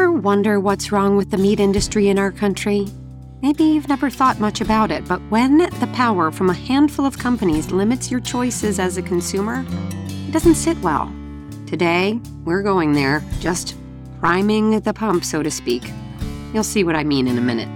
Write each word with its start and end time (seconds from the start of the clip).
Ever 0.00 0.12
wonder 0.12 0.60
what's 0.60 0.92
wrong 0.92 1.16
with 1.16 1.32
the 1.32 1.36
meat 1.36 1.58
industry 1.58 2.06
in 2.06 2.20
our 2.20 2.30
country? 2.30 2.86
Maybe 3.42 3.64
you've 3.64 3.88
never 3.88 4.08
thought 4.08 4.38
much 4.38 4.60
about 4.60 4.92
it, 4.92 5.04
but 5.08 5.20
when 5.28 5.58
the 5.58 5.90
power 5.92 6.30
from 6.30 6.50
a 6.50 6.54
handful 6.54 7.04
of 7.04 7.18
companies 7.18 7.72
limits 7.72 8.08
your 8.08 8.20
choices 8.20 8.78
as 8.78 8.96
a 8.96 9.02
consumer, 9.02 9.66
it 10.28 10.30
doesn't 10.30 10.54
sit 10.54 10.78
well. 10.82 11.12
Today, 11.66 12.20
we're 12.44 12.62
going 12.62 12.92
there, 12.92 13.24
just 13.40 13.76
priming 14.20 14.78
the 14.82 14.94
pump, 14.94 15.24
so 15.24 15.42
to 15.42 15.50
speak. 15.50 15.82
You'll 16.54 16.62
see 16.62 16.84
what 16.84 16.94
I 16.94 17.02
mean 17.02 17.26
in 17.26 17.36
a 17.36 17.40
minute. 17.40 17.68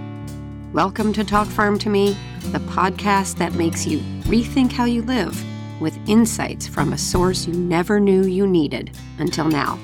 Welcome 0.71 1.11
to 1.13 1.25
Talk 1.25 1.49
Farm 1.49 1.77
to 1.79 1.89
Me, 1.89 2.15
the 2.53 2.59
podcast 2.59 3.35
that 3.39 3.55
makes 3.55 3.85
you 3.85 3.99
rethink 4.29 4.71
how 4.71 4.85
you 4.85 5.01
live 5.01 5.37
with 5.81 5.99
insights 6.07 6.67
from 6.67 6.93
a 6.93 6.97
source 6.97 7.45
you 7.47 7.53
never 7.53 7.99
knew 7.99 8.23
you 8.23 8.47
needed 8.47 8.97
until 9.19 9.49
now. 9.49 9.77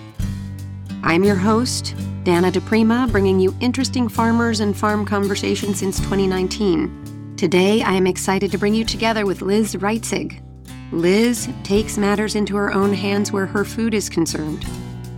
I'm 1.02 1.24
your 1.24 1.36
host, 1.36 1.96
Dana 2.24 2.52
DePrima, 2.52 3.10
bringing 3.10 3.40
you 3.40 3.56
interesting 3.62 4.10
farmers 4.10 4.60
and 4.60 4.76
farm 4.76 5.06
conversations 5.06 5.80
since 5.80 5.98
2019. 6.00 7.36
Today, 7.38 7.82
I 7.82 7.94
am 7.94 8.06
excited 8.06 8.52
to 8.52 8.58
bring 8.58 8.74
you 8.74 8.84
together 8.84 9.26
with 9.26 9.42
Liz 9.42 9.76
Reitzig. 9.76 10.42
Liz 10.92 11.48
takes 11.64 11.98
matters 11.98 12.36
into 12.36 12.58
her 12.58 12.74
own 12.74 12.92
hands 12.92 13.32
where 13.32 13.46
her 13.46 13.64
food 13.64 13.94
is 13.94 14.10
concerned. 14.10 14.66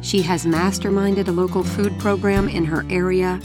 She 0.01 0.21
has 0.21 0.45
masterminded 0.45 1.27
a 1.27 1.31
local 1.31 1.63
food 1.63 1.97
program 1.97 2.47
in 2.47 2.63
her 2.63 2.85
area, 2.91 3.41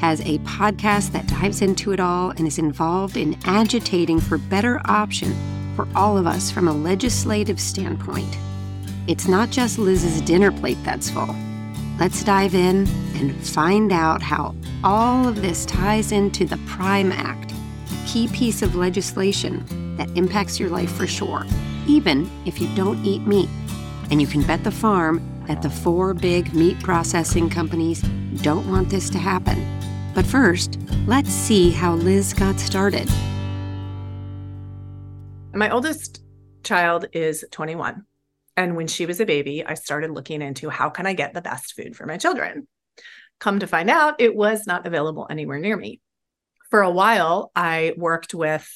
has 0.00 0.20
a 0.22 0.38
podcast 0.38 1.12
that 1.12 1.26
dives 1.26 1.60
into 1.60 1.92
it 1.92 2.00
all, 2.00 2.30
and 2.30 2.46
is 2.46 2.58
involved 2.58 3.18
in 3.18 3.36
agitating 3.44 4.20
for 4.20 4.38
better 4.38 4.80
option 4.86 5.34
for 5.76 5.86
all 5.94 6.16
of 6.16 6.26
us 6.26 6.50
from 6.50 6.66
a 6.66 6.72
legislative 6.72 7.60
standpoint. 7.60 8.38
It's 9.06 9.28
not 9.28 9.50
just 9.50 9.78
Liz's 9.78 10.22
dinner 10.22 10.50
plate 10.50 10.78
that's 10.82 11.10
full. 11.10 11.36
Let's 11.98 12.24
dive 12.24 12.56
in 12.56 12.88
and 13.14 13.34
find 13.46 13.92
out 13.92 14.20
how 14.20 14.56
all 14.82 15.28
of 15.28 15.40
this 15.40 15.64
ties 15.64 16.10
into 16.10 16.44
the 16.44 16.56
PRIME 16.66 17.12
Act, 17.12 17.52
a 17.52 18.06
key 18.06 18.26
piece 18.26 18.62
of 18.62 18.74
legislation 18.74 19.64
that 19.96 20.10
impacts 20.16 20.58
your 20.58 20.70
life 20.70 20.90
for 20.90 21.06
sure, 21.06 21.46
even 21.86 22.28
if 22.46 22.60
you 22.60 22.68
don't 22.74 23.04
eat 23.04 23.24
meat. 23.28 23.48
And 24.10 24.20
you 24.20 24.26
can 24.26 24.42
bet 24.42 24.64
the 24.64 24.72
farm 24.72 25.22
that 25.46 25.62
the 25.62 25.70
four 25.70 26.14
big 26.14 26.52
meat 26.52 26.80
processing 26.80 27.48
companies 27.48 28.02
don't 28.42 28.68
want 28.68 28.90
this 28.90 29.08
to 29.10 29.18
happen. 29.18 29.64
But 30.14 30.26
first, 30.26 30.80
let's 31.06 31.30
see 31.30 31.70
how 31.70 31.94
Liz 31.94 32.34
got 32.34 32.58
started. 32.58 33.08
My 35.54 35.70
oldest 35.70 36.22
child 36.64 37.06
is 37.12 37.44
21. 37.52 38.04
And 38.56 38.76
when 38.76 38.86
she 38.86 39.06
was 39.06 39.20
a 39.20 39.26
baby, 39.26 39.64
I 39.64 39.74
started 39.74 40.10
looking 40.10 40.42
into 40.42 40.68
how 40.68 40.90
can 40.90 41.06
I 41.06 41.12
get 41.12 41.34
the 41.34 41.42
best 41.42 41.74
food 41.74 41.96
for 41.96 42.06
my 42.06 42.16
children. 42.16 42.68
Come 43.40 43.58
to 43.60 43.66
find 43.66 43.90
out, 43.90 44.20
it 44.20 44.34
was 44.34 44.66
not 44.66 44.86
available 44.86 45.26
anywhere 45.28 45.58
near 45.58 45.76
me. 45.76 46.00
For 46.70 46.82
a 46.82 46.90
while, 46.90 47.50
I 47.54 47.94
worked 47.96 48.34
with 48.34 48.66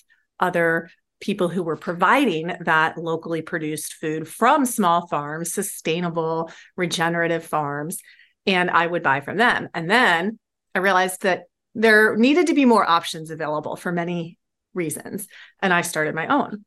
other 0.41 0.91
people 1.21 1.49
who 1.49 1.63
were 1.63 1.77
providing 1.77 2.53
that 2.61 2.97
locally 2.97 3.43
produced 3.43 3.95
food 3.95 4.29
from 4.29 4.65
small 4.65 5.07
farms, 5.09 5.53
sustainable, 5.53 6.51
regenerative 6.77 7.45
farms, 7.45 7.99
and 8.47 8.71
I 8.71 8.87
would 8.87 9.03
buy 9.03 9.21
from 9.21 9.37
them. 9.37 9.69
And 9.75 9.91
then 9.91 10.39
I 10.75 10.79
realized 10.79 11.23
that 11.23 11.45
there 11.75 12.17
needed 12.17 12.49
to 12.49 12.55
be 12.55 12.65
more 12.65 12.89
options 12.89 13.31
available 13.31 13.77
for 13.77 13.93
many 13.93 14.39
reasons. 14.75 15.27
And 15.61 15.73
I 15.73 15.83
started 15.83 16.15
my 16.15 16.27
own. 16.29 16.65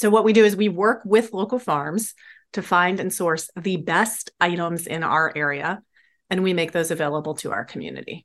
So, 0.00 0.08
what 0.08 0.24
we 0.24 0.32
do 0.32 0.46
is 0.46 0.56
we 0.56 0.70
work 0.70 1.02
with 1.04 1.34
local 1.34 1.58
farms 1.58 2.14
to 2.54 2.62
find 2.62 3.00
and 3.00 3.12
source 3.12 3.50
the 3.54 3.76
best 3.76 4.30
items 4.40 4.86
in 4.86 5.02
our 5.02 5.30
area, 5.36 5.82
and 6.30 6.42
we 6.42 6.54
make 6.54 6.72
those 6.72 6.90
available 6.90 7.34
to 7.34 7.52
our 7.52 7.66
community. 7.66 8.24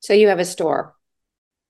So, 0.00 0.12
you 0.12 0.26
have 0.26 0.40
a 0.40 0.44
store? 0.44 0.96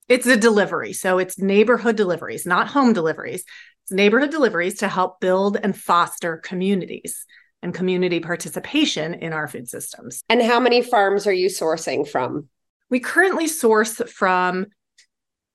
It's 0.08 0.26
a 0.26 0.38
delivery. 0.38 0.94
So, 0.94 1.18
it's 1.18 1.38
neighborhood 1.38 1.94
deliveries, 1.94 2.46
not 2.46 2.68
home 2.68 2.94
deliveries. 2.94 3.44
It's 3.82 3.92
neighborhood 3.92 4.30
deliveries 4.30 4.78
to 4.78 4.88
help 4.88 5.20
build 5.20 5.58
and 5.62 5.76
foster 5.76 6.38
communities 6.38 7.26
and 7.60 7.74
community 7.74 8.20
participation 8.20 9.12
in 9.12 9.34
our 9.34 9.46
food 9.46 9.68
systems. 9.68 10.22
And 10.30 10.40
how 10.40 10.58
many 10.58 10.80
farms 10.80 11.26
are 11.26 11.34
you 11.34 11.50
sourcing 11.50 12.08
from? 12.08 12.48
We 12.88 12.98
currently 12.98 13.48
source 13.48 13.96
from 14.10 14.68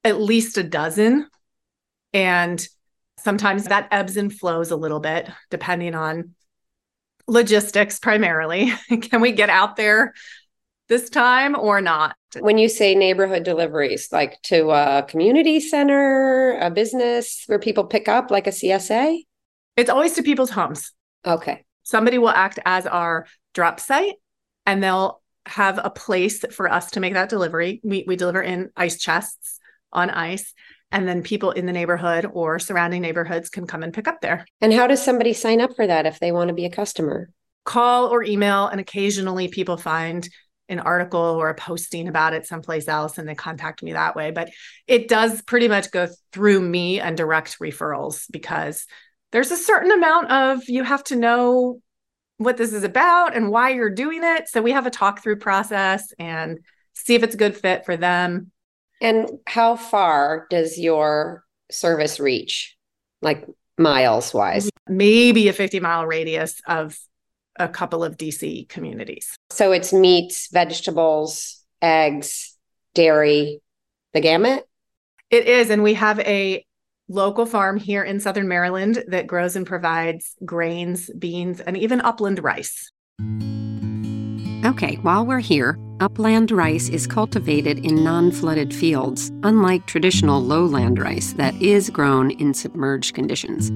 at 0.04 0.22
least 0.22 0.60
a 0.60 0.64
dozen. 0.64 1.28
And 2.14 2.68
Sometimes 3.22 3.66
that 3.66 3.88
ebbs 3.92 4.18
and 4.18 4.34
flows 4.34 4.72
a 4.72 4.76
little 4.76 5.00
bit 5.00 5.30
depending 5.50 5.96
on 5.96 6.36
logistics 7.28 8.00
primarily. 8.00 8.74
Can 9.02 9.22
we 9.22 9.32
get 9.32 9.50
out 9.50 9.76
there 9.76 10.14
this 10.88 11.10
time 11.10 11.56
or 11.56 11.82
not? 11.82 12.16
When 12.40 12.58
you 12.58 12.70
say 12.70 12.96
neighborhood 12.96 13.44
deliveries, 13.44 14.10
like 14.12 14.42
to 14.44 14.70
a 14.72 15.04
community 15.08 15.60
center, 15.60 16.58
a 16.60 16.70
business 16.70 17.44
where 17.48 17.60
people 17.60 17.86
pick 17.86 18.08
up, 18.08 18.32
like 18.32 18.48
a 18.48 18.52
CSA? 18.52 19.20
It's 19.78 19.90
always 19.90 20.14
to 20.14 20.24
people's 20.24 20.50
homes. 20.50 20.92
Okay. 21.26 21.66
Somebody 21.84 22.18
will 22.18 22.30
act 22.30 22.60
as 22.66 22.86
our 22.86 23.26
drop 23.54 23.80
site 23.80 24.16
and 24.66 24.84
they'll 24.84 25.22
have 25.46 25.80
a 25.84 25.90
place 25.90 26.46
for 26.52 26.72
us 26.72 26.92
to 26.92 27.00
make 27.00 27.14
that 27.14 27.30
delivery. 27.30 27.82
We, 27.84 28.04
we 28.06 28.16
deliver 28.16 28.42
in 28.42 28.70
ice 28.76 29.00
chests 29.00 29.60
on 29.92 30.12
ice 30.12 30.54
and 30.92 31.08
then 31.08 31.22
people 31.22 31.52
in 31.52 31.66
the 31.66 31.74
neighborhood 31.74 32.26
or 32.32 32.60
surrounding 32.60 33.02
neighborhoods 33.02 33.50
can 33.50 33.68
come 33.68 33.84
and 33.84 33.94
pick 33.94 34.08
up 34.08 34.22
there. 34.22 34.46
And 34.62 34.74
how 34.74 34.88
does 34.88 35.04
somebody 35.04 35.34
sign 35.34 35.62
up 35.62 35.76
for 35.76 35.86
that 35.86 36.06
if 36.06 36.20
they 36.20 36.32
want 36.32 36.48
to 36.48 36.54
be 36.54 36.66
a 36.66 36.72
customer? 36.72 37.30
Call 37.64 38.08
or 38.08 38.24
email, 38.24 38.68
and 38.68 38.82
occasionally 38.82 39.48
people 39.48 39.78
find 39.78 40.28
an 40.70 40.80
article 40.80 41.20
or 41.20 41.50
a 41.50 41.56
posting 41.56 42.08
about 42.08 42.34
it 42.34 42.46
someplace 42.46 42.88
else 42.88 43.18
and 43.18 43.28
they 43.28 43.36
contact 43.36 43.82
me 43.82 43.94
that 43.94 44.16
way. 44.16 44.32
But 44.32 44.52
it 44.88 45.08
does 45.08 45.42
pretty 45.42 45.68
much 45.68 45.92
go 45.92 46.08
through 46.32 46.62
me 46.62 47.00
and 47.00 47.18
direct 47.18 47.60
referrals 47.60 48.26
because 48.32 48.86
there's 49.32 49.52
a 49.52 49.58
certain 49.58 49.92
amount 49.92 50.32
of 50.32 50.70
you 50.70 50.84
have 50.84 51.04
to 51.06 51.16
know 51.16 51.82
what 52.38 52.56
this 52.56 52.72
is 52.72 52.84
about 52.84 53.36
and 53.36 53.50
why 53.50 53.72
you're 53.72 53.90
doing 53.90 54.22
it. 54.24 54.48
So 54.48 54.62
we 54.62 54.72
have 54.72 54.86
a 54.86 54.92
talk 54.92 55.22
through 55.22 55.38
process 55.38 56.14
and 56.20 56.60
see 56.94 57.16
if 57.16 57.24
it's 57.24 57.36
a 57.36 57.40
good 57.40 57.58
fit 57.58 57.86
for 57.86 57.98
them 57.98 58.52
and 59.02 59.30
how 59.46 59.76
far 59.76 60.48
does 60.50 60.78
your 60.78 61.44
service 61.72 62.20
reach, 62.20 62.76
like 63.22 63.46
miles 63.78 64.34
wise? 64.34 64.70
Maybe 64.88 65.48
a 65.48 65.54
50 65.54 65.80
mile 65.80 66.06
radius 66.06 66.62
of 66.68 66.98
a 67.58 67.68
couple 67.68 68.04
of 68.04 68.18
DC 68.18 68.68
communities. 68.70 69.36
So 69.50 69.72
it's 69.72 69.94
meats, 69.94 70.50
vegetables, 70.52 71.64
eggs, 71.82 72.58
dairy, 72.94 73.62
the 74.14 74.22
gamut? 74.22 74.66
It 75.30 75.46
is. 75.46 75.70
And 75.70 75.84
we 75.84 75.94
have 75.94 76.20
a 76.22 76.66
local 77.08 77.46
farm 77.46 77.78
here 77.78 78.04
in 78.04 78.20
Southern 78.20 78.48
Maryland 78.48 79.04
that 79.08 79.28
grows 79.28 79.56
and 79.56 79.66
provides 79.66 80.36
grains, 80.46 81.10
beans, 81.18 81.60
and 81.60 81.78
even 81.78 82.02
upland 82.02 82.44
rice. 82.44 82.92
Okay, 84.66 84.96
while 85.04 85.26
we're 85.26 85.40
here, 85.40 85.80
upland 86.02 86.52
rice 86.52 86.90
is 86.90 87.08
cultivated 87.08 87.80
in 87.86 88.04
non 88.04 88.30
flooded 88.30 88.76
fields, 88.76 89.32
unlike 89.44 89.86
traditional 89.86 90.42
lowland 90.42 91.00
rice 91.00 91.32
that 91.34 91.56
is 91.62 91.90
grown 91.90 92.32
in 92.32 92.54
submerged 92.54 93.16
conditions. 93.16 93.70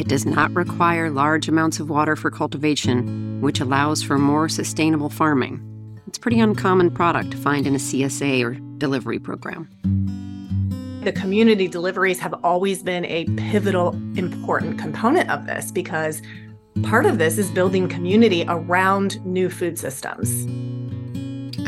It 0.00 0.06
does 0.06 0.24
not 0.24 0.54
require 0.54 1.10
large 1.10 1.48
amounts 1.48 1.80
of 1.80 1.90
water 1.90 2.14
for 2.14 2.30
cultivation, 2.30 3.40
which 3.40 3.58
allows 3.58 4.00
for 4.00 4.16
more 4.16 4.48
sustainable 4.48 5.10
farming. 5.10 5.60
It's 6.06 6.18
a 6.18 6.20
pretty 6.20 6.38
uncommon 6.38 6.92
product 6.92 7.32
to 7.32 7.36
find 7.36 7.66
in 7.66 7.74
a 7.74 7.78
CSA 7.78 8.44
or 8.44 8.54
delivery 8.78 9.18
program. 9.18 9.68
The 11.02 11.10
community 11.10 11.66
deliveries 11.66 12.20
have 12.20 12.34
always 12.44 12.84
been 12.84 13.04
a 13.06 13.24
pivotal, 13.36 13.94
important 14.14 14.78
component 14.78 15.30
of 15.30 15.46
this 15.46 15.72
because 15.72 16.22
Part 16.82 17.06
of 17.06 17.18
this 17.18 17.38
is 17.38 17.50
building 17.50 17.88
community 17.88 18.44
around 18.48 19.24
new 19.26 19.50
food 19.50 19.78
systems. 19.78 20.46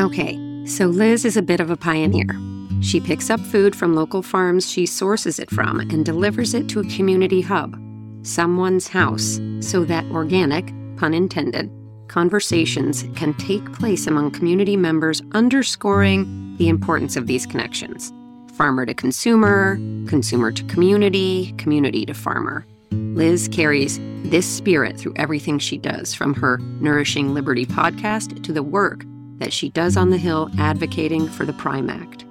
Okay, 0.00 0.38
so 0.66 0.86
Liz 0.86 1.24
is 1.24 1.36
a 1.36 1.42
bit 1.42 1.60
of 1.60 1.70
a 1.70 1.76
pioneer. 1.76 2.38
She 2.80 3.00
picks 3.00 3.28
up 3.28 3.40
food 3.40 3.76
from 3.76 3.94
local 3.94 4.22
farms 4.22 4.70
she 4.70 4.86
sources 4.86 5.38
it 5.38 5.50
from 5.50 5.80
and 5.80 6.04
delivers 6.04 6.54
it 6.54 6.68
to 6.70 6.80
a 6.80 6.88
community 6.88 7.42
hub, 7.42 7.78
someone's 8.22 8.88
house, 8.88 9.38
so 9.60 9.84
that 9.84 10.04
organic, 10.06 10.72
pun 10.96 11.12
intended, 11.12 11.70
conversations 12.08 13.04
can 13.14 13.34
take 13.34 13.72
place 13.74 14.06
among 14.06 14.30
community 14.30 14.76
members, 14.76 15.20
underscoring 15.32 16.56
the 16.56 16.68
importance 16.68 17.16
of 17.16 17.26
these 17.26 17.46
connections 17.46 18.12
farmer 18.52 18.84
to 18.84 18.92
consumer, 18.92 19.76
consumer 20.06 20.52
to 20.52 20.62
community, 20.64 21.54
community 21.56 22.04
to 22.04 22.12
farmer. 22.12 22.66
Liz 22.92 23.48
carries 23.48 23.98
this 24.22 24.46
spirit 24.46 24.98
through 24.98 25.14
everything 25.16 25.58
she 25.58 25.78
does, 25.78 26.14
from 26.14 26.34
her 26.34 26.58
Nourishing 26.58 27.34
Liberty 27.34 27.66
podcast 27.66 28.42
to 28.44 28.52
the 28.52 28.62
work 28.62 29.04
that 29.38 29.52
she 29.52 29.70
does 29.70 29.96
on 29.96 30.10
the 30.10 30.18
Hill 30.18 30.50
advocating 30.58 31.28
for 31.28 31.44
the 31.44 31.52
Prime 31.52 31.90
Act. 31.90 32.24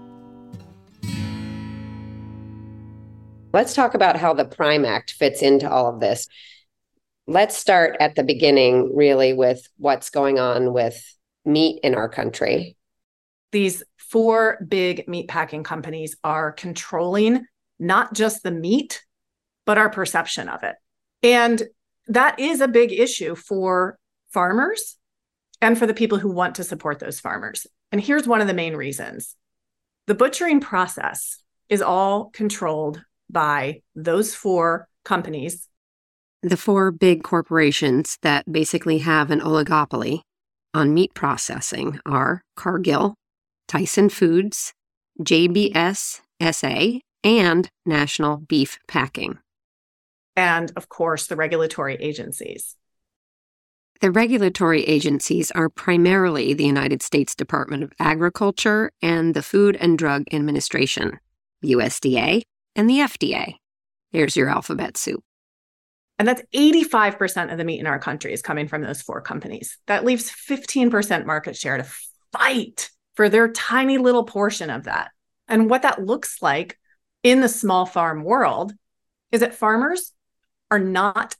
Let's 3.51 3.73
talk 3.73 3.95
about 3.95 4.15
how 4.15 4.33
the 4.33 4.45
Prime 4.45 4.85
Act 4.85 5.11
fits 5.11 5.41
into 5.41 5.69
all 5.69 5.93
of 5.93 5.99
this. 5.99 6.27
Let's 7.25 7.57
start 7.57 7.97
at 7.99 8.15
the 8.15 8.23
beginning, 8.23 8.95
really, 8.95 9.33
with 9.33 9.67
what's 9.77 10.11
going 10.11 10.39
on 10.39 10.71
with 10.71 11.03
meat 11.45 11.79
in 11.83 11.95
our 11.95 12.09
country. 12.09 12.77
These 13.51 13.83
four 13.97 14.63
big 14.67 15.07
meat 15.07 15.27
packing 15.27 15.63
companies 15.63 16.15
are 16.23 16.51
controlling 16.51 17.45
not 17.79 18.13
just 18.13 18.43
the 18.43 18.51
meat, 18.51 19.03
but 19.69 19.77
our 19.77 19.91
perception 19.91 20.49
of 20.49 20.63
it. 20.63 20.77
And 21.21 21.61
that 22.07 22.39
is 22.39 22.59
a 22.59 22.67
big 22.67 22.91
issue 22.91 23.35
for 23.35 23.99
farmers 24.33 24.97
and 25.61 25.77
for 25.77 25.85
the 25.85 25.93
people 25.93 26.17
who 26.17 26.31
want 26.31 26.55
to 26.55 26.63
support 26.63 26.97
those 26.97 27.19
farmers. 27.19 27.67
And 27.91 28.01
here's 28.01 28.25
one 28.25 28.41
of 28.41 28.47
the 28.47 28.55
main 28.55 28.75
reasons 28.75 29.35
the 30.07 30.15
butchering 30.15 30.59
process 30.59 31.43
is 31.69 31.83
all 31.83 32.31
controlled 32.31 33.03
by 33.29 33.83
those 33.93 34.33
four 34.33 34.89
companies. 35.05 35.67
The 36.41 36.57
four 36.57 36.89
big 36.89 37.21
corporations 37.21 38.17
that 38.23 38.51
basically 38.51 38.97
have 38.97 39.29
an 39.29 39.39
oligopoly 39.39 40.21
on 40.73 40.95
meat 40.95 41.13
processing 41.13 41.99
are 42.07 42.41
Cargill, 42.55 43.13
Tyson 43.67 44.09
Foods, 44.09 44.73
JBS 45.21 46.21
SA, 46.41 46.99
and 47.23 47.69
National 47.85 48.37
Beef 48.37 48.79
Packing. 48.87 49.37
And 50.39 50.71
of 50.77 50.87
course, 50.87 51.27
the 51.27 51.35
regulatory 51.35 51.95
agencies. 51.95 52.77
The 53.99 54.09
regulatory 54.09 54.85
agencies 54.85 55.51
are 55.51 55.67
primarily 55.67 56.53
the 56.53 56.63
United 56.63 57.03
States 57.03 57.35
Department 57.35 57.83
of 57.83 57.91
Agriculture 57.99 58.89
and 59.01 59.33
the 59.33 59.43
Food 59.43 59.75
and 59.81 59.97
Drug 59.97 60.23
Administration, 60.31 61.19
USDA, 61.65 62.43
and 62.73 62.89
the 62.89 62.99
FDA. 62.99 63.55
There's 64.13 64.37
your 64.37 64.47
alphabet 64.47 64.95
soup. 64.95 65.21
And 66.17 66.25
that's 66.25 66.41
85% 66.55 67.51
of 67.51 67.57
the 67.57 67.65
meat 67.65 67.81
in 67.81 67.85
our 67.85 67.99
country 67.99 68.31
is 68.31 68.41
coming 68.41 68.69
from 68.69 68.81
those 68.81 69.01
four 69.01 69.19
companies. 69.19 69.77
That 69.87 70.05
leaves 70.05 70.31
15% 70.31 71.25
market 71.25 71.57
share 71.57 71.75
to 71.75 71.87
fight 72.31 72.91
for 73.15 73.27
their 73.27 73.51
tiny 73.51 73.97
little 73.97 74.23
portion 74.23 74.69
of 74.69 74.85
that. 74.85 75.11
And 75.49 75.69
what 75.69 75.81
that 75.81 76.05
looks 76.05 76.41
like 76.41 76.79
in 77.23 77.41
the 77.41 77.49
small 77.49 77.85
farm 77.85 78.23
world 78.23 78.71
is 79.33 79.41
that 79.41 79.53
farmers 79.53 80.13
are 80.71 80.79
not 80.79 81.35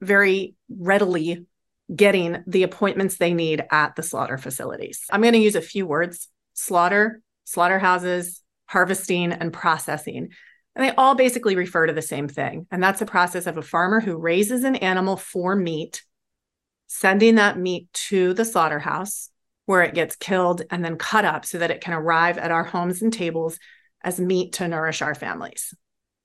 very 0.00 0.54
readily 0.68 1.46
getting 1.94 2.42
the 2.46 2.62
appointments 2.62 3.16
they 3.16 3.34
need 3.34 3.64
at 3.70 3.96
the 3.96 4.02
slaughter 4.02 4.38
facilities. 4.38 5.02
I'm 5.10 5.22
going 5.22 5.34
to 5.34 5.38
use 5.38 5.56
a 5.56 5.60
few 5.60 5.86
words 5.86 6.28
slaughter, 6.54 7.22
slaughterhouses, 7.44 8.42
harvesting, 8.66 9.32
and 9.32 9.52
processing. 9.52 10.28
And 10.76 10.84
they 10.84 10.94
all 10.94 11.14
basically 11.14 11.56
refer 11.56 11.86
to 11.86 11.92
the 11.92 12.02
same 12.02 12.28
thing. 12.28 12.66
And 12.70 12.82
that's 12.82 13.00
the 13.00 13.06
process 13.06 13.46
of 13.46 13.56
a 13.56 13.62
farmer 13.62 14.00
who 14.00 14.16
raises 14.16 14.62
an 14.62 14.76
animal 14.76 15.16
for 15.16 15.56
meat, 15.56 16.04
sending 16.86 17.36
that 17.36 17.58
meat 17.58 17.92
to 17.92 18.34
the 18.34 18.44
slaughterhouse 18.44 19.30
where 19.66 19.82
it 19.82 19.94
gets 19.94 20.16
killed 20.16 20.62
and 20.70 20.84
then 20.84 20.96
cut 20.96 21.24
up 21.24 21.44
so 21.44 21.58
that 21.58 21.70
it 21.70 21.80
can 21.80 21.94
arrive 21.94 22.38
at 22.38 22.50
our 22.50 22.64
homes 22.64 23.02
and 23.02 23.12
tables 23.12 23.58
as 24.02 24.20
meat 24.20 24.54
to 24.54 24.68
nourish 24.68 25.02
our 25.02 25.14
families. 25.14 25.74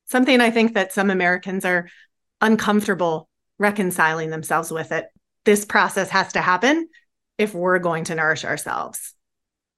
Something 0.07 0.41
I 0.41 0.51
think 0.51 0.73
that 0.73 0.93
some 0.93 1.09
Americans 1.09 1.65
are 1.65 1.89
uncomfortable 2.45 3.27
reconciling 3.57 4.29
themselves 4.29 4.71
with 4.71 4.91
it 4.91 5.07
this 5.45 5.63
process 5.63 6.09
has 6.09 6.33
to 6.33 6.41
happen 6.41 6.89
if 7.37 7.53
we're 7.53 7.79
going 7.79 8.03
to 8.05 8.15
nourish 8.15 8.43
ourselves. 8.43 9.13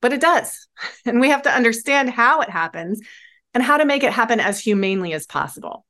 But 0.02 0.14
it 0.14 0.22
does. 0.22 0.68
And 1.06 1.20
we 1.20 1.30
have 1.30 1.44
to 1.44 1.52
understand 1.52 2.10
how 2.10 2.42
it 2.42 2.50
happens 2.50 3.02
and 3.54 3.64
how 3.64 3.78
to 3.78 3.86
make 3.86 4.04
it 4.04 4.14
happen 4.14 4.40
as 4.40 4.60
humanely 4.60 5.14
as 5.14 5.26
possible. 5.26 5.86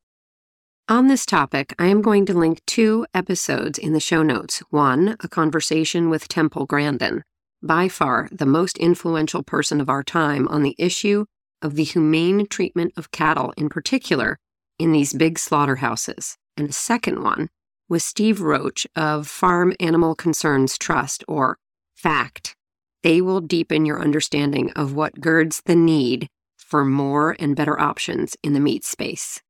On 0.89 1.07
this 1.07 1.25
topic, 1.25 1.75
I 1.77 1.87
am 1.87 2.01
going 2.01 2.25
to 2.27 2.37
link 2.37 2.61
two 2.65 3.05
episodes 3.13 3.77
in 3.77 3.93
the 3.93 3.99
show 3.99 4.23
notes. 4.23 4.63
One, 4.69 5.17
a 5.19 5.27
conversation 5.27 6.09
with 6.09 6.29
Temple 6.29 6.65
Grandin, 6.65 7.23
by 7.61 7.89
far 7.89 8.29
the 8.31 8.45
most 8.45 8.77
influential 8.77 9.43
person 9.43 9.81
of 9.81 9.89
our 9.89 10.03
time 10.03 10.47
on 10.47 10.63
the 10.63 10.75
issue 10.77 11.25
of 11.61 11.75
the 11.75 11.83
humane 11.83 12.47
treatment 12.47 12.93
of 12.95 13.11
cattle, 13.11 13.53
in 13.57 13.67
particular, 13.67 14.37
in 14.79 14.93
these 14.93 15.13
big 15.13 15.37
slaughterhouses. 15.37 16.37
And 16.57 16.69
a 16.69 16.73
second 16.73 17.23
one, 17.23 17.49
with 17.87 18.01
Steve 18.01 18.41
Roach 18.41 18.87
of 18.95 19.27
Farm 19.27 19.73
Animal 19.79 20.15
Concerns 20.15 20.77
Trust, 20.77 21.23
or 21.27 21.57
FACT. 21.95 22.55
They 23.03 23.21
will 23.21 23.41
deepen 23.41 23.85
your 23.85 24.01
understanding 24.01 24.71
of 24.71 24.93
what 24.93 25.21
girds 25.21 25.61
the 25.65 25.75
need 25.75 26.27
for 26.57 26.83
more 26.83 27.35
and 27.39 27.55
better 27.55 27.79
options 27.79 28.35
in 28.43 28.53
the 28.53 28.59
meat 28.59 28.83
space. 28.83 29.41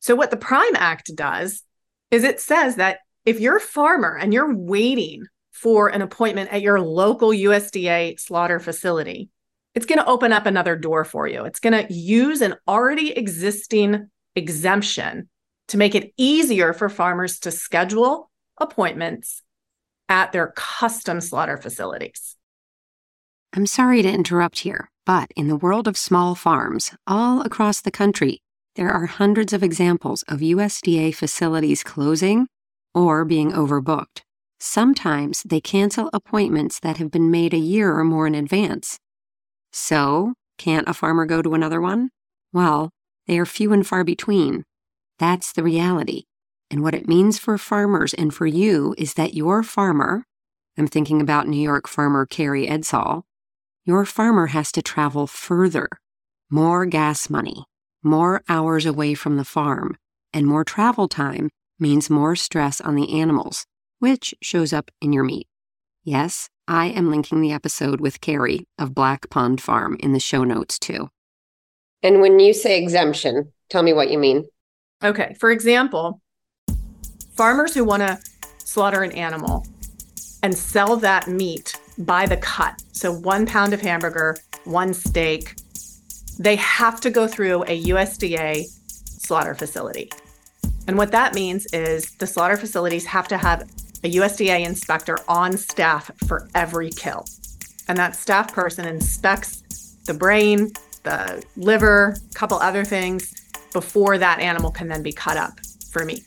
So, 0.00 0.14
what 0.14 0.30
the 0.30 0.36
Prime 0.36 0.74
Act 0.74 1.14
does 1.14 1.62
is 2.10 2.24
it 2.24 2.40
says 2.40 2.76
that 2.76 2.98
if 3.24 3.40
you're 3.40 3.58
a 3.58 3.60
farmer 3.60 4.16
and 4.16 4.32
you're 4.32 4.54
waiting 4.54 5.24
for 5.52 5.88
an 5.88 6.02
appointment 6.02 6.52
at 6.52 6.62
your 6.62 6.80
local 6.80 7.30
USDA 7.30 8.18
slaughter 8.18 8.58
facility, 8.58 9.30
it's 9.74 9.86
going 9.86 9.98
to 9.98 10.06
open 10.06 10.32
up 10.32 10.46
another 10.46 10.76
door 10.76 11.04
for 11.04 11.26
you. 11.26 11.44
It's 11.44 11.60
going 11.60 11.86
to 11.86 11.92
use 11.92 12.40
an 12.40 12.56
already 12.66 13.12
existing 13.12 14.08
exemption 14.34 15.28
to 15.68 15.76
make 15.76 15.94
it 15.94 16.12
easier 16.16 16.72
for 16.72 16.88
farmers 16.88 17.38
to 17.40 17.50
schedule 17.50 18.30
appointments 18.58 19.42
at 20.08 20.32
their 20.32 20.52
custom 20.56 21.20
slaughter 21.20 21.56
facilities. 21.56 22.36
I'm 23.52 23.66
sorry 23.66 24.02
to 24.02 24.10
interrupt 24.10 24.60
here, 24.60 24.90
but 25.06 25.30
in 25.36 25.48
the 25.48 25.56
world 25.56 25.88
of 25.88 25.96
small 25.96 26.34
farms 26.34 26.92
all 27.06 27.42
across 27.42 27.80
the 27.80 27.90
country, 27.90 28.42
there 28.76 28.90
are 28.90 29.06
hundreds 29.06 29.52
of 29.52 29.62
examples 29.62 30.24
of 30.24 30.40
USDA 30.40 31.14
facilities 31.14 31.84
closing 31.84 32.48
or 32.94 33.24
being 33.24 33.52
overbooked. 33.52 34.22
Sometimes 34.58 35.42
they 35.44 35.60
cancel 35.60 36.10
appointments 36.12 36.80
that 36.80 36.96
have 36.96 37.10
been 37.10 37.30
made 37.30 37.54
a 37.54 37.58
year 37.58 37.96
or 37.96 38.04
more 38.04 38.26
in 38.26 38.34
advance. 38.34 38.98
So, 39.72 40.34
can't 40.58 40.88
a 40.88 40.94
farmer 40.94 41.26
go 41.26 41.42
to 41.42 41.54
another 41.54 41.80
one? 41.80 42.10
Well, 42.52 42.90
they 43.26 43.38
are 43.38 43.46
few 43.46 43.72
and 43.72 43.86
far 43.86 44.04
between. 44.04 44.64
That's 45.18 45.52
the 45.52 45.62
reality. 45.62 46.24
And 46.70 46.82
what 46.82 46.94
it 46.94 47.06
means 47.06 47.38
for 47.38 47.56
farmers 47.58 48.14
and 48.14 48.34
for 48.34 48.46
you 48.46 48.94
is 48.98 49.14
that 49.14 49.34
your 49.34 49.62
farmer, 49.62 50.24
I'm 50.76 50.86
thinking 50.86 51.20
about 51.20 51.46
New 51.46 51.60
York 51.60 51.86
farmer 51.86 52.26
Carrie 52.26 52.66
Edsall, 52.66 53.22
your 53.84 54.04
farmer 54.04 54.48
has 54.48 54.72
to 54.72 54.82
travel 54.82 55.26
further, 55.26 55.88
more 56.50 56.86
gas 56.86 57.28
money, 57.28 57.64
more 58.02 58.42
hours 58.48 58.86
away 58.86 59.14
from 59.14 59.36
the 59.36 59.44
farm, 59.44 59.96
and 60.32 60.46
more 60.46 60.64
travel 60.64 61.06
time 61.06 61.50
means 61.78 62.10
more 62.10 62.34
stress 62.34 62.80
on 62.80 62.96
the 62.96 63.20
animals, 63.20 63.66
which 63.98 64.34
shows 64.42 64.72
up 64.72 64.90
in 65.00 65.12
your 65.12 65.24
meat. 65.24 65.46
Yes, 66.02 66.48
I 66.66 66.86
am 66.86 67.10
linking 67.10 67.40
the 67.40 67.52
episode 67.52 68.00
with 68.00 68.20
Carrie 68.20 68.66
of 68.78 68.94
Black 68.94 69.28
Pond 69.30 69.60
Farm 69.60 69.96
in 70.00 70.12
the 70.12 70.20
show 70.20 70.44
notes 70.44 70.78
too. 70.78 71.10
And 72.02 72.20
when 72.20 72.40
you 72.40 72.52
say 72.52 72.78
exemption, 72.78 73.52
tell 73.68 73.82
me 73.82 73.92
what 73.92 74.10
you 74.10 74.18
mean. 74.18 74.46
Okay. 75.04 75.36
For 75.38 75.50
example, 75.50 76.22
farmers 77.36 77.74
who 77.74 77.84
want 77.84 78.00
to 78.00 78.18
slaughter 78.56 79.02
an 79.02 79.12
animal 79.12 79.66
and 80.42 80.56
sell 80.56 80.96
that 80.96 81.28
meat 81.28 81.78
by 81.98 82.24
the 82.24 82.38
cut, 82.38 82.82
so 82.92 83.12
one 83.12 83.44
pound 83.44 83.74
of 83.74 83.82
hamburger, 83.82 84.36
one 84.64 84.94
steak, 84.94 85.56
they 86.38 86.56
have 86.56 87.02
to 87.02 87.10
go 87.10 87.26
through 87.26 87.64
a 87.64 87.82
USDA 87.84 88.64
slaughter 89.04 89.54
facility. 89.54 90.10
And 90.88 90.96
what 90.96 91.12
that 91.12 91.34
means 91.34 91.66
is 91.74 92.10
the 92.16 92.26
slaughter 92.26 92.56
facilities 92.56 93.04
have 93.04 93.28
to 93.28 93.36
have 93.36 93.62
a 94.04 94.10
USDA 94.10 94.64
inspector 94.64 95.18
on 95.28 95.58
staff 95.58 96.10
for 96.26 96.48
every 96.54 96.90
kill. 96.90 97.26
And 97.88 97.98
that 97.98 98.16
staff 98.16 98.54
person 98.54 98.86
inspects 98.86 99.96
the 100.06 100.14
brain, 100.14 100.72
the 101.02 101.44
liver, 101.56 102.16
a 102.30 102.34
couple 102.34 102.56
other 102.58 102.84
things 102.84 103.34
before 103.74 104.16
that 104.16 104.40
animal 104.40 104.70
can 104.70 104.88
then 104.88 105.02
be 105.02 105.12
cut 105.12 105.36
up 105.36 105.60
for 105.90 106.06
meat. 106.06 106.24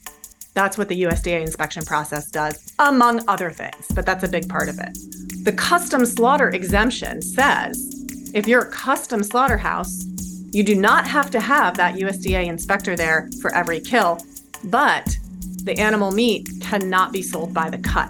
That's 0.54 0.78
what 0.78 0.90
the 0.90 1.04
USDA 1.04 1.42
inspection 1.42 1.84
process 1.86 2.30
does, 2.30 2.74
among 2.78 3.28
other 3.28 3.50
things, 3.50 3.88
but 3.96 4.06
that's 4.06 4.24
a 4.24 4.28
big 4.28 4.48
part 4.48 4.70
of 4.70 4.80
it. 4.80 4.96
The 5.44 5.54
custom 5.54 6.06
slaughter 6.06 6.50
exemption 6.50 7.22
says 7.22 8.06
if 8.34 8.48
you're 8.48 8.64
a 8.64 8.72
custom 8.72 9.24
slaughterhouse, 9.24 10.06
you 10.52 10.64
do 10.64 10.76
not 10.76 11.08
have 11.08 11.32
to 11.32 11.40
have 11.40 11.78
that 11.78 11.96
USDA 11.96 12.48
inspector 12.48 12.96
there 12.96 13.30
for 13.42 13.54
every 13.54 13.80
kill, 13.80 14.20
but 14.66 15.18
the 15.64 15.78
animal 15.78 16.12
meat 16.12 16.50
cannot 16.62 17.12
be 17.12 17.22
sold 17.22 17.54
by 17.54 17.70
the 17.70 17.78
cut. 17.78 18.10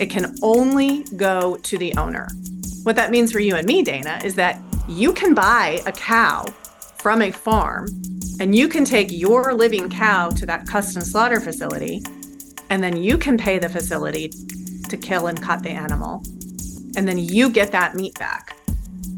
It 0.00 0.10
can 0.10 0.36
only 0.42 1.04
go 1.16 1.56
to 1.56 1.78
the 1.78 1.94
owner. 1.96 2.28
What 2.82 2.96
that 2.96 3.10
means 3.10 3.32
for 3.32 3.40
you 3.40 3.56
and 3.56 3.66
me, 3.66 3.82
Dana, 3.82 4.20
is 4.24 4.34
that 4.34 4.60
you 4.88 5.12
can 5.12 5.34
buy 5.34 5.80
a 5.86 5.92
cow 5.92 6.44
from 6.98 7.22
a 7.22 7.30
farm 7.30 7.86
and 8.40 8.54
you 8.54 8.68
can 8.68 8.84
take 8.84 9.10
your 9.10 9.54
living 9.54 9.88
cow 9.88 10.30
to 10.30 10.46
that 10.46 10.66
custom 10.66 11.02
slaughter 11.02 11.40
facility, 11.40 12.02
and 12.70 12.82
then 12.82 12.96
you 12.96 13.16
can 13.16 13.38
pay 13.38 13.58
the 13.58 13.68
facility 13.68 14.30
to 14.88 14.96
kill 14.96 15.26
and 15.26 15.40
cut 15.42 15.62
the 15.62 15.70
animal. 15.70 16.22
And 16.96 17.06
then 17.06 17.18
you 17.18 17.50
get 17.50 17.72
that 17.72 17.94
meat 17.94 18.18
back. 18.18 18.56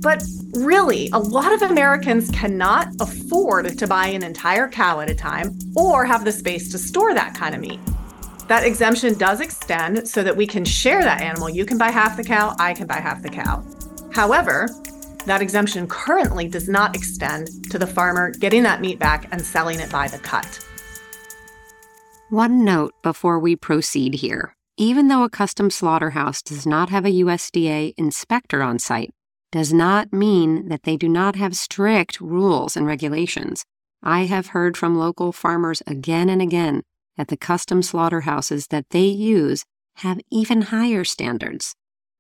But 0.00 0.22
really, 0.52 1.10
a 1.12 1.18
lot 1.18 1.52
of 1.52 1.62
Americans 1.62 2.30
cannot 2.30 2.88
afford 3.00 3.78
to 3.78 3.86
buy 3.86 4.06
an 4.08 4.22
entire 4.22 4.68
cow 4.68 5.00
at 5.00 5.10
a 5.10 5.14
time 5.14 5.58
or 5.76 6.04
have 6.04 6.24
the 6.24 6.32
space 6.32 6.70
to 6.72 6.78
store 6.78 7.14
that 7.14 7.34
kind 7.34 7.54
of 7.54 7.60
meat. 7.60 7.80
that 8.48 8.64
exemption 8.64 9.16
does 9.16 9.40
extend 9.40 10.08
so 10.08 10.22
that 10.22 10.36
we 10.36 10.46
can 10.46 10.64
share 10.64 11.02
that 11.02 11.20
animal. 11.20 11.48
You 11.48 11.64
can 11.64 11.78
buy 11.78 11.90
half 11.90 12.16
the 12.16 12.24
cow, 12.24 12.56
I 12.58 12.74
can 12.74 12.86
buy 12.86 12.96
half 12.96 13.22
the 13.22 13.28
cow. 13.28 13.62
However, 14.12 14.68
that 15.26 15.42
exemption 15.42 15.86
currently 15.86 16.48
does 16.48 16.68
not 16.68 16.94
extend 16.96 17.48
to 17.70 17.78
the 17.78 17.86
farmer 17.86 18.30
getting 18.30 18.62
that 18.62 18.80
meat 18.80 18.98
back 18.98 19.28
and 19.32 19.40
selling 19.40 19.80
it 19.80 19.90
by 19.90 20.08
the 20.08 20.18
cut. 20.18 20.64
One 22.30 22.64
note 22.64 22.94
before 23.02 23.38
we 23.38 23.56
proceed 23.56 24.14
here. 24.14 24.54
Even 24.76 25.08
though 25.08 25.24
a 25.24 25.30
custom 25.30 25.70
slaughterhouse 25.70 26.40
does 26.40 26.66
not 26.66 26.90
have 26.90 27.04
a 27.04 27.22
USDA 27.24 27.94
inspector 27.96 28.62
on 28.62 28.78
site, 28.78 29.10
does 29.50 29.72
not 29.72 30.12
mean 30.12 30.68
that 30.68 30.82
they 30.82 30.96
do 30.96 31.08
not 31.08 31.36
have 31.36 31.56
strict 31.56 32.20
rules 32.20 32.76
and 32.76 32.86
regulations. 32.86 33.64
I 34.02 34.26
have 34.26 34.48
heard 34.48 34.76
from 34.76 34.96
local 34.96 35.32
farmers 35.32 35.82
again 35.86 36.28
and 36.28 36.40
again 36.40 36.82
that 37.16 37.28
the 37.28 37.36
custom 37.36 37.82
slaughterhouses 37.82 38.68
that 38.68 38.90
they 38.90 39.06
use 39.06 39.64
have 39.96 40.20
even 40.30 40.62
higher 40.62 41.02
standards. 41.02 41.74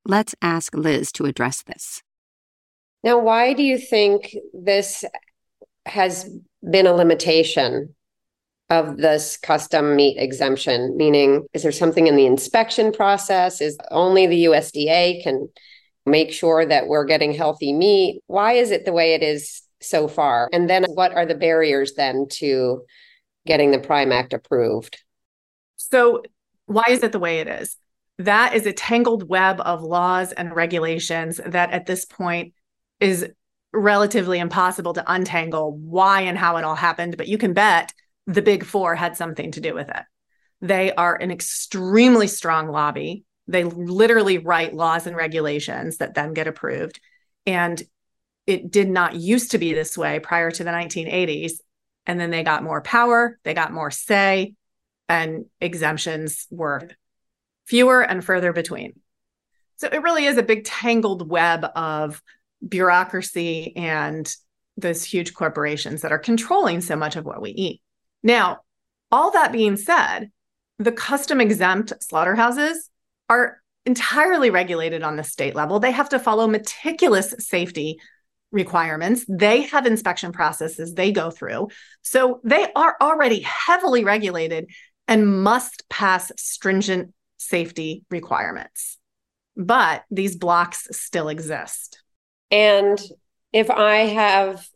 Let's 0.04 0.34
ask 0.42 0.74
Liz 0.74 1.12
to 1.12 1.26
address 1.26 1.62
this. 1.62 2.02
Now, 3.04 3.18
why 3.18 3.52
do 3.52 3.62
you 3.62 3.78
think 3.78 4.34
this 4.52 5.04
has 5.86 6.28
been 6.68 6.86
a 6.86 6.92
limitation 6.92 7.94
of 8.70 8.96
this 8.96 9.36
custom 9.36 9.96
meat 9.96 10.16
exemption? 10.18 10.96
Meaning, 10.96 11.46
is 11.52 11.62
there 11.62 11.72
something 11.72 12.06
in 12.06 12.16
the 12.16 12.26
inspection 12.26 12.92
process? 12.92 13.60
Is 13.60 13.78
only 13.90 14.26
the 14.26 14.44
USDA 14.44 15.22
can 15.22 15.48
make 16.04 16.32
sure 16.32 16.66
that 16.66 16.88
we're 16.88 17.04
getting 17.04 17.32
healthy 17.32 17.72
meat? 17.72 18.22
Why 18.26 18.54
is 18.54 18.70
it 18.70 18.84
the 18.84 18.92
way 18.92 19.14
it 19.14 19.22
is 19.22 19.62
so 19.80 20.08
far? 20.08 20.48
And 20.52 20.68
then 20.68 20.84
what 20.94 21.12
are 21.12 21.26
the 21.26 21.34
barriers 21.34 21.94
then 21.94 22.26
to 22.32 22.82
getting 23.46 23.70
the 23.70 23.78
Prime 23.78 24.10
Act 24.10 24.32
approved? 24.32 25.00
So, 25.76 26.22
why 26.66 26.84
is 26.88 27.02
it 27.02 27.12
the 27.12 27.18
way 27.18 27.38
it 27.38 27.48
is? 27.48 27.76
That 28.18 28.54
is 28.54 28.66
a 28.66 28.72
tangled 28.72 29.28
web 29.28 29.60
of 29.60 29.82
laws 29.82 30.32
and 30.32 30.54
regulations 30.54 31.40
that 31.46 31.70
at 31.70 31.86
this 31.86 32.04
point 32.04 32.52
is 33.00 33.28
relatively 33.72 34.38
impossible 34.38 34.94
to 34.94 35.12
untangle 35.12 35.76
why 35.76 36.22
and 36.22 36.38
how 36.38 36.56
it 36.56 36.64
all 36.64 36.74
happened. 36.74 37.16
But 37.16 37.28
you 37.28 37.38
can 37.38 37.52
bet 37.52 37.92
the 38.26 38.42
big 38.42 38.64
four 38.64 38.94
had 38.94 39.16
something 39.16 39.52
to 39.52 39.60
do 39.60 39.74
with 39.74 39.88
it. 39.88 40.02
They 40.60 40.92
are 40.92 41.14
an 41.14 41.30
extremely 41.30 42.26
strong 42.26 42.68
lobby. 42.68 43.24
They 43.46 43.64
literally 43.64 44.38
write 44.38 44.74
laws 44.74 45.06
and 45.06 45.16
regulations 45.16 45.98
that 45.98 46.14
then 46.14 46.34
get 46.34 46.48
approved. 46.48 47.00
And 47.46 47.82
it 48.46 48.70
did 48.70 48.88
not 48.88 49.14
used 49.14 49.52
to 49.52 49.58
be 49.58 49.72
this 49.72 49.96
way 49.96 50.20
prior 50.20 50.50
to 50.50 50.64
the 50.64 50.70
1980s. 50.70 51.52
And 52.06 52.18
then 52.18 52.30
they 52.30 52.42
got 52.42 52.62
more 52.62 52.80
power, 52.80 53.38
they 53.44 53.52
got 53.52 53.72
more 53.72 53.90
say, 53.90 54.54
and 55.08 55.44
exemptions 55.60 56.46
were 56.50 56.88
fewer 57.66 58.02
and 58.02 58.24
further 58.24 58.52
between. 58.52 58.98
So 59.76 59.88
it 59.88 60.02
really 60.02 60.24
is 60.24 60.38
a 60.38 60.42
big 60.42 60.64
tangled 60.64 61.28
web 61.28 61.66
of 61.76 62.22
bureaucracy 62.66 63.74
and 63.76 64.32
those 64.76 65.04
huge 65.04 65.34
corporations 65.34 66.02
that 66.02 66.12
are 66.12 66.18
controlling 66.18 66.80
so 66.80 66.96
much 66.96 67.16
of 67.16 67.24
what 67.24 67.42
we 67.42 67.50
eat. 67.50 67.80
Now, 68.22 68.60
all 69.10 69.32
that 69.32 69.52
being 69.52 69.76
said, 69.76 70.30
the 70.78 70.92
custom 70.92 71.40
exempt 71.40 71.92
slaughterhouses 72.00 72.90
are 73.28 73.60
entirely 73.84 74.50
regulated 74.50 75.02
on 75.02 75.16
the 75.16 75.24
state 75.24 75.54
level. 75.54 75.80
They 75.80 75.90
have 75.90 76.10
to 76.10 76.18
follow 76.18 76.46
meticulous 76.46 77.34
safety 77.38 77.98
requirements. 78.52 79.24
They 79.28 79.62
have 79.62 79.86
inspection 79.86 80.32
processes 80.32 80.94
they 80.94 81.12
go 81.12 81.30
through. 81.30 81.68
So 82.02 82.40
they 82.44 82.66
are 82.74 82.96
already 83.00 83.40
heavily 83.40 84.04
regulated 84.04 84.70
and 85.06 85.42
must 85.42 85.88
pass 85.88 86.30
stringent 86.36 87.14
safety 87.38 88.04
requirements. 88.10 88.98
But 89.56 90.04
these 90.10 90.36
blocks 90.36 90.86
still 90.92 91.28
exist. 91.28 92.02
And 92.50 92.98
if 93.52 93.70
I 93.70 93.96
have 93.98 94.66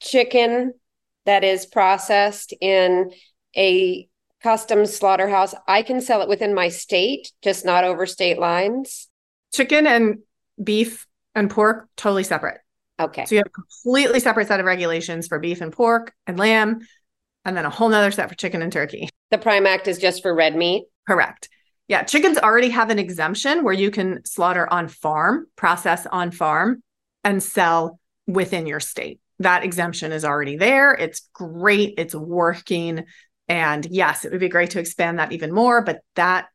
chicken 0.00 0.74
that 1.24 1.44
is 1.44 1.66
processed 1.66 2.52
in 2.60 3.12
a 3.56 4.08
custom 4.42 4.86
slaughterhouse, 4.86 5.54
I 5.68 5.82
can 5.82 6.00
sell 6.00 6.22
it 6.22 6.28
within 6.28 6.54
my 6.54 6.68
state, 6.68 7.32
just 7.42 7.64
not 7.64 7.84
over 7.84 8.06
state 8.06 8.38
lines. 8.38 9.08
Chicken 9.52 9.86
and 9.86 10.18
beef 10.62 11.06
and 11.34 11.48
pork, 11.48 11.88
totally 11.96 12.24
separate. 12.24 12.60
Okay. 13.00 13.24
So 13.24 13.34
you 13.34 13.38
have 13.38 13.46
a 13.46 13.50
completely 13.50 14.20
separate 14.20 14.48
set 14.48 14.60
of 14.60 14.66
regulations 14.66 15.26
for 15.26 15.38
beef 15.38 15.60
and 15.60 15.72
pork 15.72 16.12
and 16.26 16.38
lamb, 16.38 16.80
and 17.44 17.56
then 17.56 17.64
a 17.64 17.70
whole 17.70 17.88
nother 17.88 18.10
set 18.10 18.28
for 18.28 18.34
chicken 18.34 18.62
and 18.62 18.72
turkey. 18.72 19.08
The 19.30 19.38
Prime 19.38 19.66
Act 19.66 19.88
is 19.88 19.98
just 19.98 20.22
for 20.22 20.34
red 20.34 20.54
meat? 20.54 20.84
Correct. 21.06 21.48
Yeah. 21.88 22.02
Chickens 22.02 22.38
already 22.38 22.70
have 22.70 22.90
an 22.90 22.98
exemption 22.98 23.64
where 23.64 23.74
you 23.74 23.90
can 23.90 24.24
slaughter 24.24 24.70
on 24.72 24.88
farm, 24.88 25.46
process 25.56 26.06
on 26.06 26.30
farm, 26.30 26.82
and 27.24 27.42
sell 27.42 27.98
within 28.26 28.66
your 28.66 28.80
state. 28.80 29.20
That 29.38 29.64
exemption 29.64 30.12
is 30.12 30.24
already 30.24 30.56
there. 30.56 30.92
It's 30.92 31.28
great. 31.32 31.94
It's 31.98 32.14
working. 32.14 33.04
And 33.48 33.86
yes, 33.90 34.24
it 34.24 34.30
would 34.30 34.40
be 34.40 34.48
great 34.48 34.70
to 34.70 34.80
expand 34.80 35.18
that 35.18 35.32
even 35.32 35.52
more, 35.52 35.82
but 35.82 36.00
that 36.14 36.46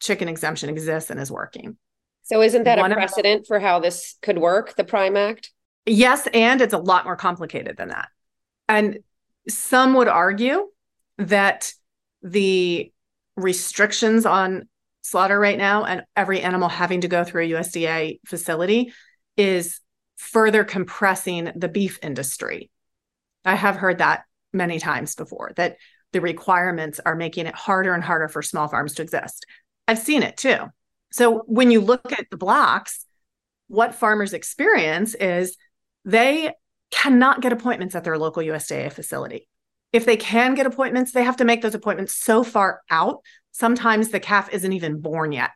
chicken 0.00 0.28
exemption 0.28 0.68
exists 0.68 1.10
and 1.10 1.20
is 1.20 1.30
working. 1.30 1.76
So, 2.22 2.42
isn't 2.42 2.64
that 2.64 2.78
One 2.78 2.92
a 2.92 2.94
precedent 2.94 3.42
of, 3.42 3.46
for 3.46 3.60
how 3.60 3.78
this 3.78 4.16
could 4.20 4.38
work, 4.38 4.74
the 4.74 4.84
Prime 4.84 5.16
Act? 5.16 5.52
Yes, 5.84 6.26
and 6.34 6.60
it's 6.60 6.74
a 6.74 6.78
lot 6.78 7.04
more 7.04 7.14
complicated 7.14 7.76
than 7.76 7.88
that. 7.88 8.08
And 8.68 8.98
some 9.48 9.94
would 9.94 10.08
argue 10.08 10.68
that 11.18 11.72
the 12.22 12.92
restrictions 13.36 14.26
on 14.26 14.68
slaughter 15.02 15.38
right 15.38 15.58
now 15.58 15.84
and 15.84 16.02
every 16.16 16.40
animal 16.40 16.68
having 16.68 17.02
to 17.02 17.08
go 17.08 17.22
through 17.22 17.44
a 17.44 17.50
USDA 17.50 18.18
facility 18.26 18.92
is 19.36 19.80
further 20.16 20.64
compressing 20.64 21.52
the 21.54 21.68
beef 21.68 21.98
industry. 22.02 22.70
I 23.44 23.54
have 23.54 23.76
heard 23.76 23.98
that 23.98 24.24
many 24.52 24.78
times 24.78 25.14
before 25.14 25.52
that 25.56 25.76
the 26.12 26.20
requirements 26.20 27.00
are 27.04 27.14
making 27.14 27.46
it 27.46 27.54
harder 27.54 27.92
and 27.92 28.02
harder 28.02 28.28
for 28.28 28.42
small 28.42 28.68
farms 28.68 28.94
to 28.94 29.02
exist. 29.02 29.44
I've 29.86 29.98
seen 29.98 30.22
it 30.22 30.36
too. 30.36 30.58
So 31.12 31.42
when 31.46 31.70
you 31.70 31.80
look 31.80 32.12
at 32.12 32.26
the 32.30 32.36
blocks, 32.36 33.04
what 33.68 33.94
farmers 33.94 34.32
experience 34.32 35.14
is 35.14 35.56
they 36.04 36.52
cannot 36.90 37.40
get 37.40 37.52
appointments 37.52 37.94
at 37.94 38.04
their 38.04 38.18
local 38.18 38.42
USDA 38.42 38.92
facility. 38.92 39.48
If 39.92 40.06
they 40.06 40.16
can 40.16 40.54
get 40.54 40.66
appointments, 40.66 41.12
they 41.12 41.24
have 41.24 41.38
to 41.38 41.44
make 41.44 41.62
those 41.62 41.74
appointments 41.74 42.14
so 42.14 42.42
far 42.42 42.80
out. 42.90 43.22
Sometimes 43.52 44.08
the 44.08 44.20
calf 44.20 44.52
isn't 44.52 44.72
even 44.72 45.00
born 45.00 45.32
yet, 45.32 45.50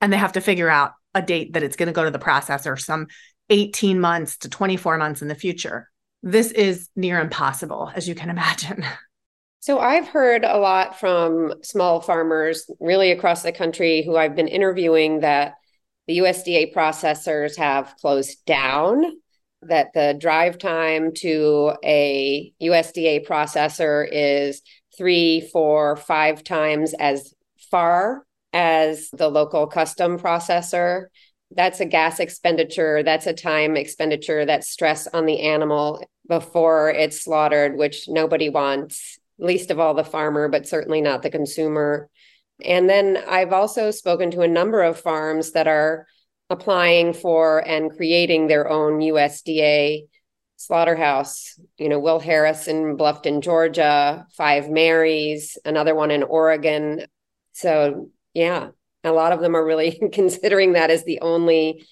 and 0.00 0.12
they 0.12 0.16
have 0.16 0.32
to 0.32 0.40
figure 0.40 0.68
out 0.68 0.92
a 1.14 1.22
date 1.22 1.54
that 1.54 1.62
it's 1.62 1.76
going 1.76 1.88
to 1.88 1.92
go 1.92 2.04
to 2.04 2.10
the 2.10 2.18
processor 2.18 2.80
some 2.80 3.06
18 3.52 4.00
months 4.00 4.38
to 4.38 4.48
24 4.48 4.96
months 4.98 5.22
in 5.22 5.28
the 5.28 5.34
future. 5.34 5.90
This 6.22 6.50
is 6.50 6.88
near 6.96 7.20
impossible, 7.20 7.92
as 7.94 8.08
you 8.08 8.14
can 8.14 8.30
imagine. 8.30 8.84
So, 9.64 9.78
I've 9.78 10.08
heard 10.08 10.42
a 10.44 10.58
lot 10.58 10.98
from 10.98 11.54
small 11.62 12.00
farmers 12.00 12.68
really 12.80 13.12
across 13.12 13.44
the 13.44 13.52
country 13.52 14.02
who 14.02 14.16
I've 14.16 14.34
been 14.34 14.48
interviewing 14.48 15.20
that 15.20 15.54
the 16.08 16.18
USDA 16.18 16.74
processors 16.74 17.56
have 17.58 17.94
closed 18.00 18.44
down, 18.44 19.04
that 19.62 19.92
the 19.94 20.16
drive 20.18 20.58
time 20.58 21.12
to 21.18 21.74
a 21.84 22.52
USDA 22.60 23.24
processor 23.24 24.04
is 24.10 24.62
three, 24.98 25.48
four, 25.52 25.94
five 25.94 26.42
times 26.42 26.92
as 26.98 27.32
far 27.70 28.26
as 28.52 29.10
the 29.12 29.28
local 29.28 29.68
custom 29.68 30.18
processor 30.18 31.04
that's 31.54 31.80
a 31.80 31.84
gas 31.84 32.20
expenditure, 32.20 33.02
that's 33.02 33.26
a 33.26 33.32
time 33.32 33.76
expenditure, 33.76 34.44
that's 34.44 34.70
stress 34.70 35.06
on 35.06 35.26
the 35.26 35.40
animal 35.40 36.04
before 36.28 36.90
it's 36.90 37.22
slaughtered, 37.22 37.76
which 37.76 38.08
nobody 38.08 38.48
wants, 38.48 39.18
least 39.38 39.70
of 39.70 39.78
all 39.78 39.94
the 39.94 40.04
farmer, 40.04 40.48
but 40.48 40.66
certainly 40.66 41.00
not 41.00 41.22
the 41.22 41.30
consumer. 41.30 42.08
And 42.64 42.88
then 42.88 43.18
I've 43.28 43.52
also 43.52 43.90
spoken 43.90 44.30
to 44.32 44.42
a 44.42 44.48
number 44.48 44.82
of 44.82 45.00
farms 45.00 45.52
that 45.52 45.66
are 45.66 46.06
applying 46.48 47.12
for 47.12 47.66
and 47.66 47.90
creating 47.90 48.46
their 48.46 48.68
own 48.68 49.00
USDA 49.00 50.06
slaughterhouse. 50.56 51.58
You 51.78 51.88
know, 51.88 51.98
Will 51.98 52.20
Harris 52.20 52.68
in 52.68 52.96
Bluffton, 52.96 53.42
Georgia, 53.42 54.26
Five 54.36 54.70
Marys, 54.70 55.58
another 55.64 55.94
one 55.94 56.10
in 56.10 56.22
Oregon. 56.22 57.06
So, 57.52 58.10
yeah, 58.32 58.68
a 59.04 59.12
lot 59.12 59.32
of 59.32 59.40
them 59.40 59.54
are 59.56 59.64
really 59.64 60.00
considering 60.12 60.72
that 60.72 60.90
as 60.90 61.04
the 61.04 61.20
only 61.20 61.86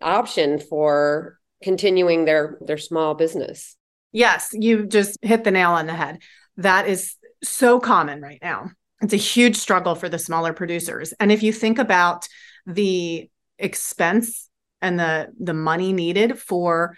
option 0.00 0.58
for 0.58 1.38
continuing 1.62 2.24
their 2.24 2.58
their 2.60 2.78
small 2.78 3.14
business. 3.14 3.76
Yes, 4.12 4.50
you 4.52 4.86
just 4.86 5.18
hit 5.22 5.44
the 5.44 5.50
nail 5.50 5.70
on 5.70 5.86
the 5.86 5.94
head. 5.94 6.18
That 6.58 6.86
is 6.86 7.14
so 7.42 7.80
common 7.80 8.20
right 8.20 8.40
now. 8.42 8.70
It's 9.00 9.14
a 9.14 9.16
huge 9.16 9.56
struggle 9.56 9.94
for 9.94 10.08
the 10.08 10.18
smaller 10.18 10.52
producers. 10.52 11.12
And 11.18 11.32
if 11.32 11.42
you 11.42 11.52
think 11.52 11.78
about 11.78 12.28
the 12.66 13.30
expense 13.58 14.48
and 14.80 14.98
the 14.98 15.28
the 15.40 15.54
money 15.54 15.92
needed 15.92 16.38
for 16.38 16.96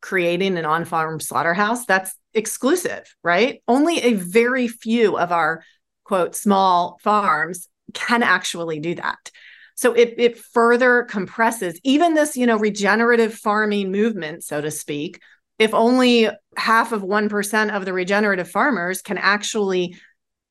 creating 0.00 0.58
an 0.58 0.64
on-farm 0.64 1.20
slaughterhouse, 1.20 1.86
that's 1.86 2.12
exclusive, 2.34 3.14
right? 3.22 3.62
Only 3.68 4.02
a 4.02 4.14
very 4.14 4.68
few 4.68 5.16
of 5.16 5.32
our 5.32 5.64
quote 6.04 6.34
small 6.34 6.98
farms 7.02 7.68
can 7.94 8.22
actually 8.22 8.80
do 8.80 8.94
that. 8.96 9.30
So 9.74 9.94
it, 9.94 10.14
it 10.18 10.38
further 10.38 11.04
compresses 11.04 11.80
even 11.82 12.14
this, 12.14 12.36
you 12.36 12.46
know, 12.46 12.58
regenerative 12.58 13.34
farming 13.34 13.90
movement, 13.90 14.44
so 14.44 14.60
to 14.60 14.70
speak. 14.70 15.20
If 15.58 15.74
only 15.74 16.28
half 16.56 16.92
of 16.92 17.02
1% 17.02 17.74
of 17.74 17.84
the 17.84 17.92
regenerative 17.92 18.50
farmers 18.50 19.02
can 19.02 19.18
actually 19.18 19.96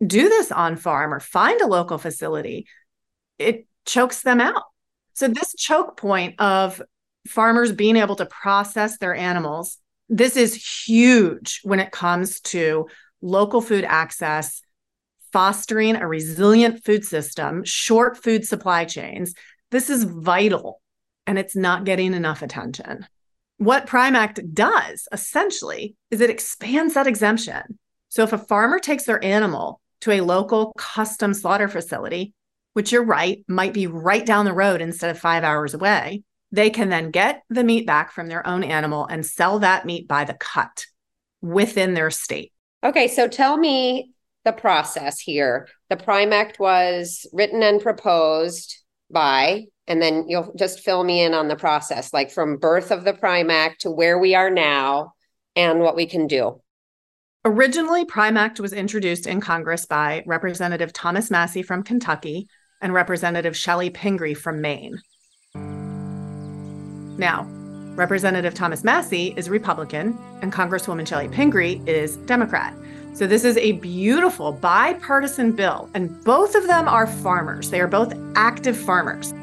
do 0.05 0.29
this 0.29 0.51
on 0.51 0.75
farm 0.75 1.13
or 1.13 1.19
find 1.19 1.61
a 1.61 1.67
local 1.67 1.97
facility, 1.97 2.65
it 3.37 3.67
chokes 3.85 4.21
them 4.21 4.41
out. 4.41 4.63
So, 5.13 5.27
this 5.27 5.53
choke 5.57 5.97
point 5.97 6.39
of 6.39 6.81
farmers 7.27 7.71
being 7.71 7.97
able 7.97 8.15
to 8.15 8.25
process 8.25 8.97
their 8.97 9.13
animals, 9.13 9.77
this 10.09 10.35
is 10.35 10.55
huge 10.87 11.61
when 11.63 11.79
it 11.79 11.91
comes 11.91 12.39
to 12.41 12.87
local 13.21 13.61
food 13.61 13.83
access, 13.83 14.61
fostering 15.31 15.95
a 15.95 16.07
resilient 16.07 16.83
food 16.83 17.05
system, 17.05 17.63
short 17.63 18.21
food 18.21 18.45
supply 18.45 18.85
chains. 18.85 19.33
This 19.71 19.89
is 19.89 20.03
vital 20.03 20.81
and 21.25 21.39
it's 21.39 21.55
not 21.55 21.85
getting 21.85 22.13
enough 22.13 22.41
attention. 22.41 23.07
What 23.57 23.85
Prime 23.85 24.15
Act 24.15 24.39
does 24.53 25.07
essentially 25.11 25.95
is 26.09 26.19
it 26.19 26.29
expands 26.29 26.95
that 26.95 27.07
exemption. 27.07 27.77
So 28.09 28.23
if 28.23 28.33
a 28.33 28.37
farmer 28.37 28.79
takes 28.79 29.03
their 29.05 29.23
animal 29.23 29.79
to 30.01 30.11
a 30.11 30.21
local 30.21 30.73
custom 30.77 31.33
slaughter 31.33 31.67
facility, 31.67 32.33
which 32.73 32.91
you're 32.91 33.03
right, 33.03 33.43
might 33.47 33.73
be 33.73 33.87
right 33.87 34.25
down 34.25 34.45
the 34.45 34.53
road 34.53 34.81
instead 34.81 35.11
of 35.11 35.19
five 35.19 35.43
hours 35.43 35.73
away, 35.73 36.23
they 36.51 36.69
can 36.69 36.89
then 36.89 37.11
get 37.11 37.43
the 37.49 37.63
meat 37.63 37.87
back 37.87 38.11
from 38.11 38.27
their 38.27 38.45
own 38.45 38.63
animal 38.63 39.05
and 39.05 39.25
sell 39.25 39.59
that 39.59 39.85
meat 39.85 40.07
by 40.07 40.23
the 40.23 40.33
cut 40.33 40.85
within 41.41 41.93
their 41.93 42.11
state. 42.11 42.51
Okay, 42.83 43.07
so 43.07 43.27
tell 43.27 43.57
me 43.57 44.11
the 44.45 44.51
process 44.51 45.19
here. 45.19 45.67
The 45.89 45.97
Prime 45.97 46.33
Act 46.33 46.59
was 46.59 47.27
written 47.33 47.61
and 47.63 47.81
proposed 47.81 48.77
by, 49.11 49.65
and 49.87 50.01
then 50.01 50.25
you'll 50.27 50.53
just 50.57 50.79
fill 50.79 51.03
me 51.03 51.21
in 51.21 51.33
on 51.33 51.47
the 51.47 51.55
process, 51.55 52.13
like 52.13 52.31
from 52.31 52.57
birth 52.57 52.91
of 52.91 53.03
the 53.03 53.13
Prime 53.13 53.49
Act 53.49 53.81
to 53.81 53.91
where 53.91 54.17
we 54.17 54.35
are 54.35 54.49
now 54.49 55.13
and 55.55 55.79
what 55.79 55.95
we 55.95 56.05
can 56.05 56.27
do. 56.27 56.61
Originally, 57.43 58.05
Prime 58.05 58.37
Act 58.37 58.59
was 58.59 58.71
introduced 58.71 59.25
in 59.25 59.41
Congress 59.41 59.85
by 59.85 60.23
Representative 60.27 60.93
Thomas 60.93 61.31
Massie 61.31 61.63
from 61.63 61.83
Kentucky 61.83 62.47
and 62.81 62.93
Representative 62.93 63.53
Chellie 63.53 63.93
Pingree 63.93 64.35
from 64.35 64.61
Maine. 64.61 65.01
Now, 67.17 67.47
Representative 67.95 68.53
Thomas 68.53 68.83
Massie 68.83 69.33
is 69.35 69.49
Republican 69.49 70.17
and 70.41 70.53
Congresswoman 70.53 71.05
Chellie 71.05 71.31
Pingree 71.31 71.81
is 71.85 72.15
Democrat. 72.17 72.73
So 73.13 73.27
this 73.27 73.43
is 73.43 73.57
a 73.57 73.73
beautiful 73.73 74.53
bipartisan 74.53 75.51
bill, 75.51 75.89
and 75.93 76.23
both 76.23 76.55
of 76.55 76.67
them 76.67 76.87
are 76.87 77.05
farmers. 77.05 77.69
They 77.69 77.81
are 77.81 77.87
both 77.87 78.13
active 78.35 78.77
farmers. 78.77 79.33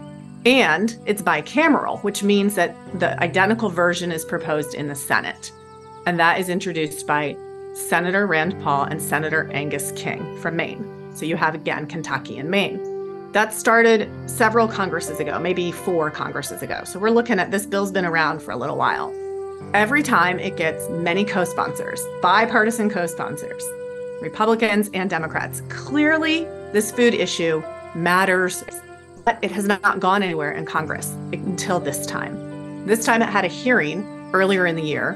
And 0.47 0.97
it's 1.05 1.21
bicameral, 1.21 2.03
which 2.03 2.23
means 2.23 2.55
that 2.55 2.75
the 2.99 3.21
identical 3.23 3.69
version 3.69 4.11
is 4.11 4.25
proposed 4.25 4.75
in 4.75 4.89
the 4.89 4.95
Senate. 4.95 5.53
And 6.07 6.19
that 6.19 6.41
is 6.41 6.49
introduced 6.49 7.07
by 7.07 7.37
Senator 7.75 8.27
Rand 8.27 8.59
Paul 8.63 8.85
and 8.85 9.03
Senator 9.03 9.51
Angus 9.53 9.93
King 9.93 10.39
from 10.41 10.57
Maine. 10.57 11.13
So 11.15 11.27
you 11.27 11.37
have 11.37 11.55
again 11.55 11.87
Kentucky 11.87 12.39
and 12.39 12.51
Maine. 12.51 13.33
That 13.33 13.53
started 13.53 14.09
several 14.25 14.67
Congresses 14.67 15.21
ago, 15.21 15.39
maybe 15.39 15.71
four 15.71 16.11
Congresses 16.11 16.63
ago. 16.63 16.83
So 16.85 16.99
we're 16.99 17.11
looking 17.11 17.39
at 17.39 17.51
this 17.51 17.67
bill's 17.67 17.93
been 17.93 18.07
around 18.07 18.41
for 18.41 18.53
a 18.53 18.57
little 18.57 18.77
while. 18.77 19.13
Every 19.75 20.03
time 20.03 20.39
it 20.39 20.57
gets 20.57 20.89
many 20.89 21.25
co 21.25 21.45
sponsors, 21.45 22.03
bipartisan 22.23 22.89
co 22.91 23.07
sponsors, 23.07 23.65
Republicans 24.21 24.91
and 24.95 25.09
Democrats. 25.11 25.63
Clearly, 25.69 26.45
this 26.73 26.91
food 26.91 27.15
issue 27.15 27.63
matters, 27.95 28.65
but 29.25 29.39
it 29.43 29.51
has 29.51 29.67
not 29.67 30.01
gone 30.01 30.23
anywhere 30.23 30.53
in 30.53 30.65
Congress 30.65 31.11
until 31.33 31.81
this 31.81 32.07
time. 32.07 32.87
This 32.87 33.05
time 33.05 33.23
it 33.23 33.29
had 33.29 33.45
a 33.45 33.49
hearing 33.49 34.07
earlier 34.33 34.67
in 34.67 34.77
the 34.77 34.83
year. 34.83 35.13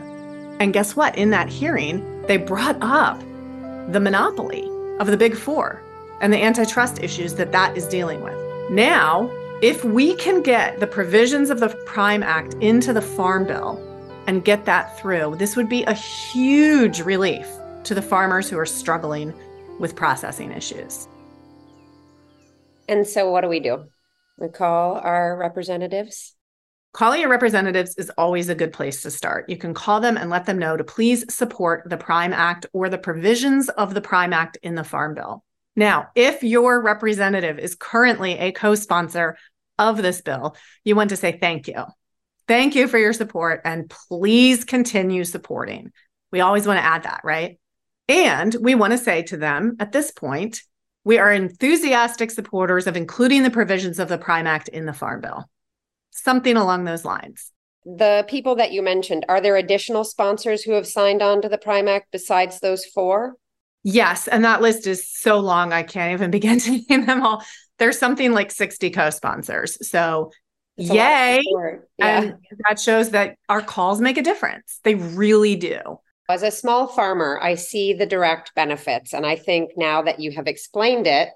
And 0.60 0.72
guess 0.72 0.94
what? 0.94 1.16
In 1.16 1.30
that 1.30 1.48
hearing, 1.48 2.22
they 2.26 2.36
brought 2.36 2.76
up 2.80 3.20
the 3.90 4.00
monopoly 4.00 4.68
of 5.00 5.06
the 5.06 5.16
big 5.16 5.34
four 5.34 5.80
and 6.20 6.32
the 6.32 6.42
antitrust 6.42 7.02
issues 7.02 7.34
that 7.34 7.52
that 7.52 7.76
is 7.76 7.86
dealing 7.88 8.22
with. 8.22 8.34
Now, 8.70 9.30
if 9.62 9.84
we 9.84 10.14
can 10.16 10.42
get 10.42 10.78
the 10.80 10.86
provisions 10.86 11.50
of 11.50 11.60
the 11.60 11.68
Prime 11.86 12.22
Act 12.22 12.54
into 12.54 12.92
the 12.92 13.02
Farm 13.02 13.46
Bill 13.46 13.80
and 14.26 14.44
get 14.44 14.64
that 14.64 14.98
through, 14.98 15.36
this 15.36 15.56
would 15.56 15.68
be 15.68 15.84
a 15.84 15.92
huge 15.92 17.00
relief 17.00 17.46
to 17.84 17.94
the 17.94 18.02
farmers 18.02 18.48
who 18.48 18.58
are 18.58 18.66
struggling 18.66 19.32
with 19.78 19.96
processing 19.96 20.52
issues. 20.52 21.08
And 22.88 23.06
so, 23.06 23.30
what 23.30 23.42
do 23.42 23.48
we 23.48 23.60
do? 23.60 23.84
We 24.38 24.48
call 24.48 24.96
our 24.96 25.36
representatives? 25.36 26.34
Calling 26.92 27.20
your 27.22 27.30
representatives 27.30 27.96
is 27.96 28.10
always 28.18 28.50
a 28.50 28.54
good 28.54 28.72
place 28.72 29.02
to 29.02 29.10
start. 29.10 29.48
You 29.48 29.56
can 29.56 29.72
call 29.72 30.00
them 30.00 30.18
and 30.18 30.28
let 30.28 30.44
them 30.44 30.58
know 30.58 30.76
to 30.76 30.84
please 30.84 31.24
support 31.34 31.88
the 31.88 31.96
Prime 31.96 32.34
Act 32.34 32.66
or 32.74 32.90
the 32.90 32.98
provisions 32.98 33.70
of 33.70 33.94
the 33.94 34.02
Prime 34.02 34.34
Act 34.34 34.58
in 34.62 34.74
the 34.74 34.84
Farm 34.84 35.14
Bill. 35.14 35.42
Now, 35.74 36.08
if 36.14 36.42
your 36.42 36.82
representative 36.82 37.58
is 37.58 37.74
currently 37.74 38.38
a 38.38 38.52
co 38.52 38.74
sponsor 38.74 39.38
of 39.78 40.02
this 40.02 40.20
bill, 40.20 40.54
you 40.84 40.94
want 40.94 41.10
to 41.10 41.16
say 41.16 41.38
thank 41.38 41.66
you. 41.66 41.84
Thank 42.52 42.74
you 42.74 42.86
for 42.86 42.98
your 42.98 43.14
support 43.14 43.62
and 43.64 43.88
please 43.88 44.66
continue 44.66 45.24
supporting. 45.24 45.90
We 46.32 46.40
always 46.40 46.66
want 46.66 46.80
to 46.80 46.84
add 46.84 47.04
that, 47.04 47.22
right? 47.24 47.58
And 48.10 48.54
we 48.60 48.74
want 48.74 48.90
to 48.90 48.98
say 48.98 49.22
to 49.22 49.38
them 49.38 49.76
at 49.80 49.92
this 49.92 50.10
point, 50.10 50.60
we 51.02 51.16
are 51.16 51.32
enthusiastic 51.32 52.30
supporters 52.30 52.86
of 52.86 52.94
including 52.94 53.42
the 53.42 53.50
provisions 53.50 53.98
of 53.98 54.10
the 54.10 54.18
Prime 54.18 54.46
Act 54.46 54.68
in 54.68 54.84
the 54.84 54.92
Farm 54.92 55.22
Bill. 55.22 55.48
Something 56.10 56.58
along 56.58 56.84
those 56.84 57.06
lines. 57.06 57.52
The 57.86 58.26
people 58.28 58.56
that 58.56 58.72
you 58.72 58.82
mentioned, 58.82 59.24
are 59.30 59.40
there 59.40 59.56
additional 59.56 60.04
sponsors 60.04 60.62
who 60.62 60.72
have 60.72 60.86
signed 60.86 61.22
on 61.22 61.40
to 61.40 61.48
the 61.48 61.56
Prime 61.56 61.88
Act 61.88 62.08
besides 62.12 62.60
those 62.60 62.84
four? 62.84 63.36
Yes. 63.82 64.28
And 64.28 64.44
that 64.44 64.60
list 64.60 64.86
is 64.86 65.10
so 65.10 65.38
long, 65.38 65.72
I 65.72 65.84
can't 65.84 66.12
even 66.12 66.30
begin 66.30 66.60
to 66.60 66.80
name 66.90 67.06
them 67.06 67.22
all. 67.22 67.42
There's 67.78 67.98
something 67.98 68.32
like 68.32 68.50
60 68.50 68.90
co 68.90 69.08
sponsors. 69.08 69.88
So, 69.88 70.32
yay. 70.76 71.42
Yeah. 71.98 72.22
And 72.22 72.34
that 72.68 72.80
shows 72.80 73.10
that 73.10 73.36
our 73.48 73.60
calls 73.60 74.00
make 74.00 74.18
a 74.18 74.22
difference. 74.22 74.80
They 74.84 74.94
really 74.94 75.56
do. 75.56 75.80
As 76.28 76.42
a 76.42 76.50
small 76.50 76.86
farmer, 76.86 77.38
I 77.42 77.56
see 77.56 77.92
the 77.92 78.06
direct 78.06 78.54
benefits. 78.54 79.12
And 79.12 79.26
I 79.26 79.36
think 79.36 79.72
now 79.76 80.02
that 80.02 80.20
you 80.20 80.32
have 80.32 80.46
explained 80.46 81.06
it, 81.06 81.28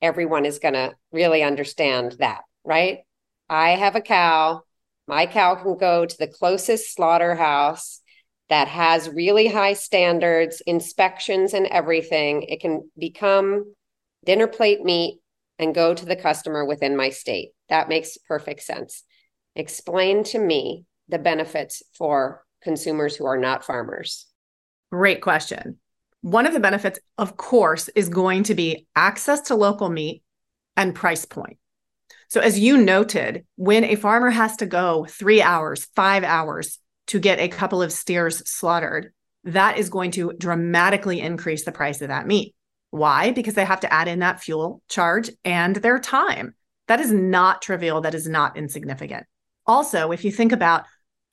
everyone 0.00 0.44
is 0.44 0.58
going 0.58 0.74
to 0.74 0.92
really 1.12 1.42
understand 1.42 2.16
that, 2.20 2.42
right? 2.64 3.00
I 3.48 3.70
have 3.70 3.96
a 3.96 4.00
cow. 4.00 4.62
My 5.06 5.26
cow 5.26 5.56
can 5.56 5.76
go 5.76 6.06
to 6.06 6.18
the 6.18 6.28
closest 6.28 6.94
slaughterhouse 6.94 8.00
that 8.48 8.68
has 8.68 9.08
really 9.08 9.48
high 9.48 9.72
standards, 9.72 10.62
inspections, 10.66 11.54
and 11.54 11.66
everything. 11.66 12.42
It 12.42 12.60
can 12.60 12.90
become 12.98 13.74
dinner 14.24 14.46
plate 14.46 14.82
meat 14.82 15.20
and 15.58 15.74
go 15.74 15.94
to 15.94 16.04
the 16.04 16.16
customer 16.16 16.64
within 16.64 16.96
my 16.96 17.10
state. 17.10 17.50
That 17.68 17.88
makes 17.88 18.16
perfect 18.16 18.62
sense. 18.62 19.02
Explain 19.56 20.24
to 20.24 20.38
me 20.38 20.84
the 21.08 21.18
benefits 21.18 21.82
for 21.96 22.44
consumers 22.62 23.16
who 23.16 23.26
are 23.26 23.38
not 23.38 23.64
farmers. 23.64 24.26
Great 24.90 25.20
question. 25.20 25.78
One 26.20 26.46
of 26.46 26.52
the 26.52 26.60
benefits, 26.60 26.98
of 27.16 27.36
course, 27.36 27.88
is 27.88 28.08
going 28.08 28.44
to 28.44 28.54
be 28.54 28.86
access 28.96 29.42
to 29.42 29.54
local 29.54 29.88
meat 29.88 30.22
and 30.76 30.94
price 30.94 31.24
point. 31.24 31.58
So, 32.28 32.40
as 32.40 32.58
you 32.58 32.76
noted, 32.76 33.46
when 33.56 33.84
a 33.84 33.96
farmer 33.96 34.30
has 34.30 34.56
to 34.58 34.66
go 34.66 35.06
three 35.08 35.40
hours, 35.40 35.86
five 35.96 36.24
hours 36.24 36.78
to 37.08 37.18
get 37.18 37.38
a 37.38 37.48
couple 37.48 37.82
of 37.82 37.92
steers 37.92 38.48
slaughtered, 38.48 39.12
that 39.44 39.78
is 39.78 39.88
going 39.88 40.10
to 40.12 40.32
dramatically 40.36 41.20
increase 41.20 41.64
the 41.64 41.72
price 41.72 42.02
of 42.02 42.08
that 42.08 42.26
meat. 42.26 42.54
Why? 42.90 43.32
Because 43.32 43.54
they 43.54 43.64
have 43.64 43.80
to 43.80 43.92
add 43.92 44.08
in 44.08 44.20
that 44.20 44.40
fuel 44.40 44.82
charge 44.88 45.30
and 45.44 45.76
their 45.76 45.98
time. 45.98 46.54
That 46.86 47.00
is 47.00 47.12
not 47.12 47.62
trivial. 47.62 48.00
That 48.00 48.14
is 48.14 48.26
not 48.26 48.56
insignificant. 48.56 49.26
Also, 49.66 50.12
if 50.12 50.24
you 50.24 50.32
think 50.32 50.52
about 50.52 50.84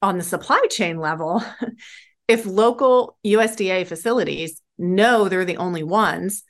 on 0.02 0.18
the 0.18 0.24
supply 0.24 0.62
chain 0.70 1.00
level, 1.00 1.42
if 2.28 2.46
local 2.46 3.18
USDA 3.26 3.88
facilities 3.88 4.62
know 4.78 5.30
they're 5.30 5.46
the 5.46 5.58
only 5.58 5.84
ones, 5.84 6.44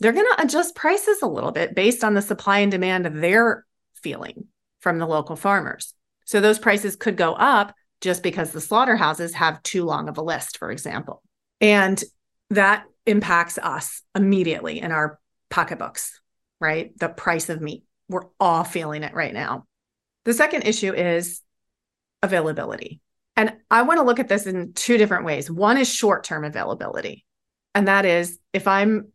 they're 0.00 0.12
going 0.12 0.26
to 0.36 0.42
adjust 0.42 0.74
prices 0.74 1.22
a 1.22 1.26
little 1.26 1.52
bit 1.52 1.74
based 1.74 2.04
on 2.04 2.14
the 2.14 2.22
supply 2.22 2.58
and 2.58 2.70
demand 2.70 3.06
they're 3.06 3.64
feeling 3.94 4.48
from 4.80 4.98
the 4.98 5.06
local 5.06 5.36
farmers. 5.36 5.94
So 6.26 6.40
those 6.40 6.58
prices 6.58 6.96
could 6.96 7.16
go 7.16 7.32
up 7.32 7.74
just 8.00 8.22
because 8.22 8.50
the 8.50 8.60
slaughterhouses 8.60 9.34
have 9.34 9.62
too 9.62 9.84
long 9.84 10.08
of 10.08 10.18
a 10.18 10.22
list, 10.22 10.58
for 10.58 10.70
example. 10.70 11.22
And 11.60 12.02
that 12.50 12.84
impacts 13.06 13.58
us 13.58 14.02
immediately 14.14 14.80
in 14.80 14.92
our 14.92 15.18
pocketbooks, 15.50 16.20
right? 16.60 16.96
The 16.98 17.08
price 17.08 17.48
of 17.48 17.60
meat. 17.60 17.84
We're 18.08 18.26
all 18.38 18.64
feeling 18.64 19.02
it 19.02 19.14
right 19.14 19.32
now. 19.32 19.66
The 20.24 20.34
second 20.34 20.62
issue 20.62 20.92
is 20.92 21.42
availability. 22.22 23.00
And 23.36 23.54
I 23.70 23.82
want 23.82 23.98
to 23.98 24.04
look 24.04 24.18
at 24.18 24.28
this 24.28 24.46
in 24.46 24.72
two 24.74 24.96
different 24.96 25.24
ways. 25.24 25.50
One 25.50 25.76
is 25.76 25.92
short 25.92 26.24
term 26.24 26.44
availability. 26.44 27.24
And 27.74 27.88
that 27.88 28.04
is 28.04 28.38
if 28.52 28.68
I'm 28.68 29.12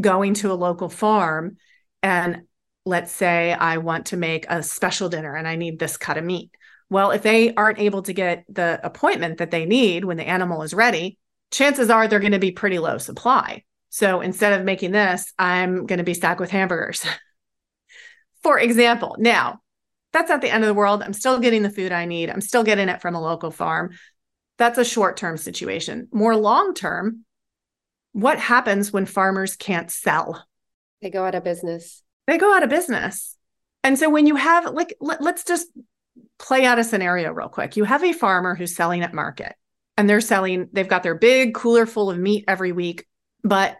going 0.00 0.34
to 0.34 0.52
a 0.52 0.54
local 0.54 0.88
farm 0.88 1.56
and 2.02 2.42
let's 2.86 3.12
say 3.12 3.52
I 3.52 3.78
want 3.78 4.06
to 4.06 4.16
make 4.16 4.46
a 4.48 4.62
special 4.62 5.08
dinner 5.08 5.34
and 5.34 5.46
I 5.46 5.56
need 5.56 5.78
this 5.78 5.96
cut 5.96 6.16
of 6.16 6.24
meat. 6.24 6.50
Well, 6.88 7.10
if 7.10 7.22
they 7.22 7.54
aren't 7.54 7.78
able 7.78 8.02
to 8.02 8.12
get 8.12 8.44
the 8.48 8.80
appointment 8.82 9.38
that 9.38 9.50
they 9.50 9.64
need 9.64 10.04
when 10.04 10.16
the 10.16 10.26
animal 10.26 10.62
is 10.62 10.74
ready, 10.74 11.18
chances 11.50 11.90
are 11.90 12.08
they're 12.08 12.20
going 12.20 12.32
to 12.32 12.38
be 12.38 12.52
pretty 12.52 12.78
low 12.78 12.98
supply. 12.98 13.64
So 13.90 14.20
instead 14.20 14.58
of 14.58 14.64
making 14.64 14.92
this, 14.92 15.32
I'm 15.38 15.86
going 15.86 15.98
to 15.98 16.04
be 16.04 16.14
stuck 16.14 16.38
with 16.38 16.50
hamburgers. 16.50 17.04
For 18.42 18.58
example, 18.58 19.16
now 19.18 19.60
that's 20.12 20.30
not 20.30 20.40
the 20.40 20.50
end 20.50 20.64
of 20.64 20.68
the 20.68 20.74
world. 20.74 21.02
I'm 21.02 21.12
still 21.12 21.38
getting 21.38 21.62
the 21.62 21.70
food 21.70 21.92
I 21.92 22.04
need. 22.04 22.30
I'm 22.30 22.40
still 22.40 22.64
getting 22.64 22.88
it 22.88 23.00
from 23.00 23.14
a 23.14 23.20
local 23.20 23.50
farm. 23.50 23.90
That's 24.58 24.78
a 24.78 24.84
short 24.84 25.16
term 25.16 25.36
situation. 25.36 26.08
More 26.12 26.36
long 26.36 26.74
term, 26.74 27.24
what 28.12 28.38
happens 28.38 28.92
when 28.92 29.06
farmers 29.06 29.56
can't 29.56 29.90
sell? 29.90 30.44
They 31.02 31.10
go 31.10 31.24
out 31.24 31.34
of 31.34 31.44
business. 31.44 32.02
They 32.26 32.38
go 32.38 32.54
out 32.54 32.62
of 32.62 32.70
business. 32.70 33.36
And 33.82 33.98
so 33.98 34.10
when 34.10 34.26
you 34.26 34.36
have, 34.36 34.66
like, 34.66 34.94
let, 35.00 35.22
let's 35.22 35.44
just 35.44 35.68
play 36.38 36.64
out 36.64 36.78
a 36.78 36.84
scenario 36.84 37.32
real 37.32 37.48
quick. 37.48 37.76
You 37.76 37.84
have 37.84 38.04
a 38.04 38.12
farmer 38.12 38.54
who's 38.54 38.76
selling 38.76 39.02
at 39.02 39.14
market 39.14 39.54
and 40.00 40.08
they're 40.08 40.22
selling, 40.22 40.66
they've 40.72 40.88
got 40.88 41.02
their 41.02 41.14
big 41.14 41.52
cooler 41.52 41.84
full 41.84 42.10
of 42.10 42.18
meat 42.18 42.46
every 42.48 42.72
week, 42.72 43.06
but 43.44 43.76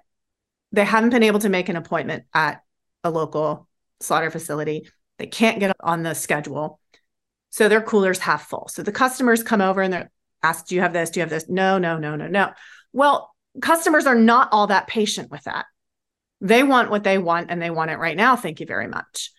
they 0.70 0.84
haven't 0.84 1.08
been 1.08 1.22
able 1.22 1.38
to 1.38 1.48
make 1.48 1.70
an 1.70 1.76
appointment 1.76 2.24
at 2.34 2.62
a 3.02 3.10
local 3.10 3.66
slaughter 4.00 4.30
facility. 4.30 4.86
They 5.16 5.28
can't 5.28 5.60
get 5.60 5.74
on 5.80 6.02
the 6.02 6.12
schedule. 6.12 6.78
So 7.48 7.70
their 7.70 7.80
cooler's 7.80 8.18
half 8.18 8.50
full. 8.50 8.68
So 8.68 8.82
the 8.82 8.92
customers 8.92 9.42
come 9.42 9.62
over 9.62 9.80
and 9.80 9.94
they're 9.94 10.10
asked, 10.42 10.68
Do 10.68 10.74
you 10.74 10.82
have 10.82 10.92
this? 10.92 11.08
Do 11.08 11.20
you 11.20 11.22
have 11.22 11.30
this? 11.30 11.48
No, 11.48 11.78
no, 11.78 11.96
no, 11.96 12.16
no, 12.16 12.26
no. 12.26 12.50
Well, 12.92 13.34
customers 13.62 14.04
are 14.04 14.14
not 14.14 14.50
all 14.52 14.66
that 14.66 14.88
patient 14.88 15.30
with 15.30 15.44
that. 15.44 15.64
They 16.42 16.62
want 16.62 16.90
what 16.90 17.02
they 17.02 17.16
want 17.16 17.50
and 17.50 17.62
they 17.62 17.70
want 17.70 17.92
it 17.92 17.98
right 17.98 18.16
now. 18.16 18.36
Thank 18.36 18.60
you 18.60 18.66
very 18.66 18.88
much. 18.88 19.32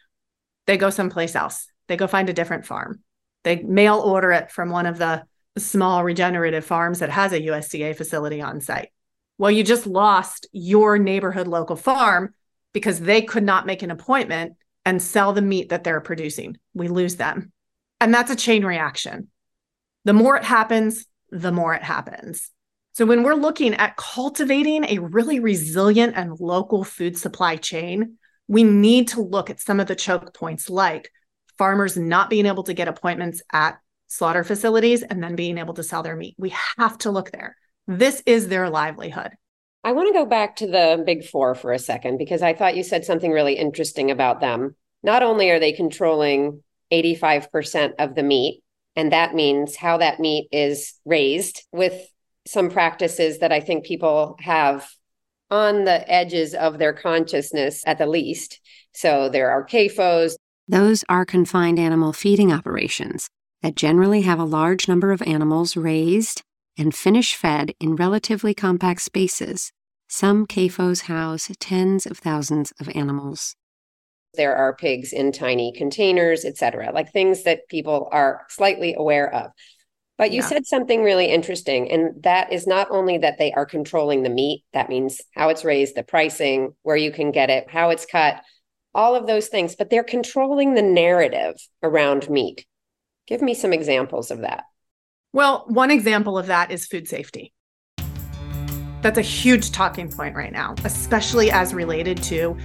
They 0.65 0.78
go 0.78 0.89
someplace 0.89 1.36
else. 1.36 1.67
They 1.88 1.96
go 1.96 2.08
find 2.08 2.28
a 2.28 2.34
different 2.34 2.65
farm. 2.65 3.04
They 3.44 3.62
mail 3.62 4.00
order 4.00 4.32
it 4.32 4.50
from 4.50 4.72
one 4.72 4.88
of 4.88 4.98
the 4.98 5.26
small 5.58 6.04
regenerative 6.04 6.66
farms 6.66 7.00
that 7.00 7.10
has 7.10 7.34
a 7.34 7.42
USDA 7.42 7.96
facility 7.96 8.42
on 8.42 8.62
site. 8.62 8.90
Well, 9.38 9.52
you 9.52 9.64
just 9.64 9.88
lost 9.88 10.48
your 10.52 10.98
neighborhood 10.98 11.48
local 11.48 11.76
farm 11.76 12.34
because 12.74 13.00
they 13.00 13.22
could 13.22 13.44
not 13.44 13.66
make 13.66 13.82
an 13.82 13.92
appointment 13.92 14.56
and 14.86 15.02
sell 15.02 15.34
the 15.34 15.42
meat 15.42 15.70
that 15.70 15.84
they're 15.84 16.02
producing. 16.02 16.58
We 16.74 16.88
lose 16.88 17.16
them. 17.16 17.52
And 18.00 18.14
that's 18.14 18.32
a 18.32 18.36
chain 18.36 18.66
reaction. 18.66 19.30
The 20.06 20.14
more 20.14 20.36
it 20.38 20.44
happens, 20.44 21.06
the 21.30 21.52
more 21.52 21.74
it 21.74 21.84
happens. 21.84 22.50
So, 22.94 23.06
when 23.06 23.24
we're 23.24 23.36
looking 23.36 23.74
at 23.76 23.96
cultivating 23.96 24.84
a 24.86 25.00
really 25.00 25.40
resilient 25.40 26.14
and 26.18 26.40
local 26.40 26.84
food 26.84 27.18
supply 27.18 27.56
chain, 27.56 28.18
we 28.48 28.64
need 28.64 29.10
to 29.10 29.22
look 29.22 29.50
at 29.50 29.62
some 29.62 29.80
of 29.80 29.88
the 29.88 29.96
choke 29.96 30.34
points 30.34 30.70
like 30.70 31.10
farmers 31.58 31.96
not 31.96 32.30
being 32.30 32.46
able 32.46 32.64
to 32.64 32.74
get 32.74 32.88
appointments 32.88 33.42
at 33.54 33.80
slaughter 34.12 34.43
facilities 34.43 35.04
and 35.04 35.24
then 35.24 35.36
being 35.36 35.58
able 35.58 35.74
to 35.74 35.84
sell 35.84 36.04
their 36.04 36.17
meat. 36.17 36.36
We 36.38 36.54
have 36.78 36.97
to 37.00 37.12
look 37.12 37.32
there. 37.32 37.56
This 37.88 38.21
is 38.26 38.50
their 38.50 38.69
livelihood. 38.69 39.32
I 39.86 39.93
want 39.93 40.10
to 40.10 40.19
go 40.19 40.26
back 40.26 40.58
to 40.58 40.67
the 40.67 41.02
big 41.06 41.24
four 41.26 41.56
for 41.56 41.71
a 41.71 41.80
second 41.80 42.17
because 42.17 42.41
I 42.41 42.54
thought 42.54 42.76
you 42.76 42.84
said 42.84 43.06
something 43.06 43.32
really 43.32 43.54
interesting 43.54 44.12
about 44.12 44.41
them. 44.41 44.76
Not 45.02 45.24
only 45.24 45.50
are 45.50 45.62
they 45.62 45.71
controlling 45.71 46.62
85% 46.91 47.93
of 48.00 48.13
the 48.13 48.21
meat, 48.21 48.62
and 48.97 49.13
that 49.13 49.34
means 49.34 49.78
how 49.78 49.97
that 49.97 50.19
meat 50.19 50.50
is 50.52 50.93
raised 51.06 51.63
with 51.71 51.93
some 52.45 52.69
practices 52.69 53.39
that 53.39 53.54
I 53.54 53.62
think 53.62 53.86
people 53.86 54.36
have 54.41 54.89
on 55.50 55.86
the 55.86 56.12
edges 56.12 56.54
of 56.54 56.80
their 56.80 56.93
consciousness 56.93 57.82
at 57.88 57.97
the 57.97 58.08
least. 58.08 58.60
So 58.93 59.30
there 59.30 59.52
are 59.52 59.65
CAFOs. 59.65 60.36
Those 60.67 61.06
are 61.08 61.24
confined 61.24 61.80
animal 61.80 62.12
feeding 62.12 62.52
operations 62.52 63.30
that 63.62 63.76
generally 63.76 64.21
have 64.21 64.39
a 64.39 64.43
large 64.45 64.88
number 64.88 65.12
of 65.12 65.21
animals 65.21 65.78
raised 65.78 66.43
and 66.78 66.95
finish 66.95 67.36
fed 67.36 67.74
in 67.80 67.95
relatively 67.95 68.54
compact 68.54 69.02
spaces. 69.02 69.71
Some 70.08 70.45
CAFOs 70.45 71.04
house 71.04 71.50
tens 71.60 72.06
of 72.06 72.17
thousands 72.17 72.74
of 72.80 72.89
animals. 72.95 73.56
There 74.34 74.56
are 74.56 74.76
pigs 74.76 75.13
in 75.13 75.32
tiny 75.32 75.74
containers, 75.74 76.45
etc., 76.45 76.91
like 76.93 77.12
things 77.12 77.43
that 77.43 77.67
people 77.69 78.10
are 78.12 78.45
slightly 78.50 78.95
aware 78.97 79.34
of. 79.34 79.52
But 80.17 80.32
you 80.32 80.41
yeah. 80.41 80.47
said 80.47 80.65
something 80.65 81.04
really 81.04 81.26
interesting, 81.26 81.91
and 81.91 82.21
that 82.24 82.52
is 82.54 82.67
not 82.67 82.88
only 82.91 83.17
that 83.17 83.38
they 83.38 83.52
are 83.54 83.65
controlling 83.65 84.24
the 84.24 84.30
meat, 84.30 84.63
that 84.74 84.89
means 84.89 85.21
how 85.36 85.50
it's 85.50 85.65
raised, 85.65 85.95
the 85.95 86.04
pricing, 86.04 86.76
where 86.84 86.95
you 86.95 87.12
can 87.12 87.32
get 87.32 87.50
it, 87.50 87.69
how 87.69 87.89
it's 87.89 88.06
cut, 88.06 88.41
all 88.93 89.15
of 89.15 89.28
those 89.28 89.47
things, 89.47 89.76
but 89.76 89.89
they're 89.89 90.04
controlling 90.04 90.74
the 90.74 90.82
narrative 90.82 91.56
around 91.82 92.30
meat. 92.30 92.65
Give 93.32 93.41
me 93.41 93.54
some 93.54 93.72
examples 93.72 94.30
of 94.30 94.41
that. 94.41 94.65
Well, 95.32 95.63
one 95.70 95.89
example 95.89 96.38
of 96.38 96.48
that 96.48 96.70
is 96.70 96.86
food 96.86 97.08
safety. 97.08 97.54
That's 99.02 99.17
a 99.17 99.22
huge 99.22 99.72
talking 99.72 100.12
point 100.12 100.36
right 100.36 100.52
now, 100.52 100.76
especially 100.84 101.50
as 101.50 101.74
related 101.74 102.22
to 102.24 102.58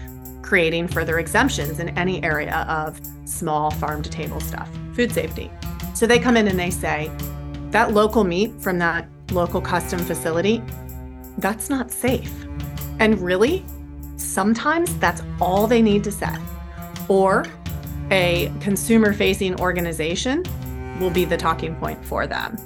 creating 0.43 0.89
further 0.89 1.21
exemptions 1.21 1.79
in 1.79 1.91
any 1.91 2.21
area 2.25 2.67
of 2.69 3.01
small 3.27 3.71
farm 3.71 4.03
to 4.03 4.11
table 4.11 4.41
stuff, 4.41 4.69
food 4.95 5.13
safety. 5.13 5.53
So 5.95 6.05
they 6.05 6.19
come 6.19 6.37
in 6.37 6.49
and 6.49 6.59
they 6.59 6.71
say, 6.71 7.13
that 7.71 7.95
local 7.95 8.25
meat 8.25 8.61
from 8.61 8.81
that 8.81 9.09
local 9.31 9.61
custom 9.61 10.01
facility, 10.01 10.61
that's 11.39 11.71
not 11.71 11.93
safe. 11.93 12.45
And 12.99 13.21
really, 13.21 13.65
sometimes 14.17 14.99
that's 14.99 15.23
all 15.41 15.69
they 15.69 15.81
need 15.81 16.03
to 16.03 16.11
say. 16.11 16.37
Or 17.09 17.47
a 18.11 18.53
consumer 18.61 19.13
facing 19.13 19.61
organization 19.61 20.45
will 21.01 21.11
be 21.11 21.25
the 21.25 21.37
talking 21.37 21.75
point 21.77 22.05
for 22.05 22.27
them. 22.27 22.57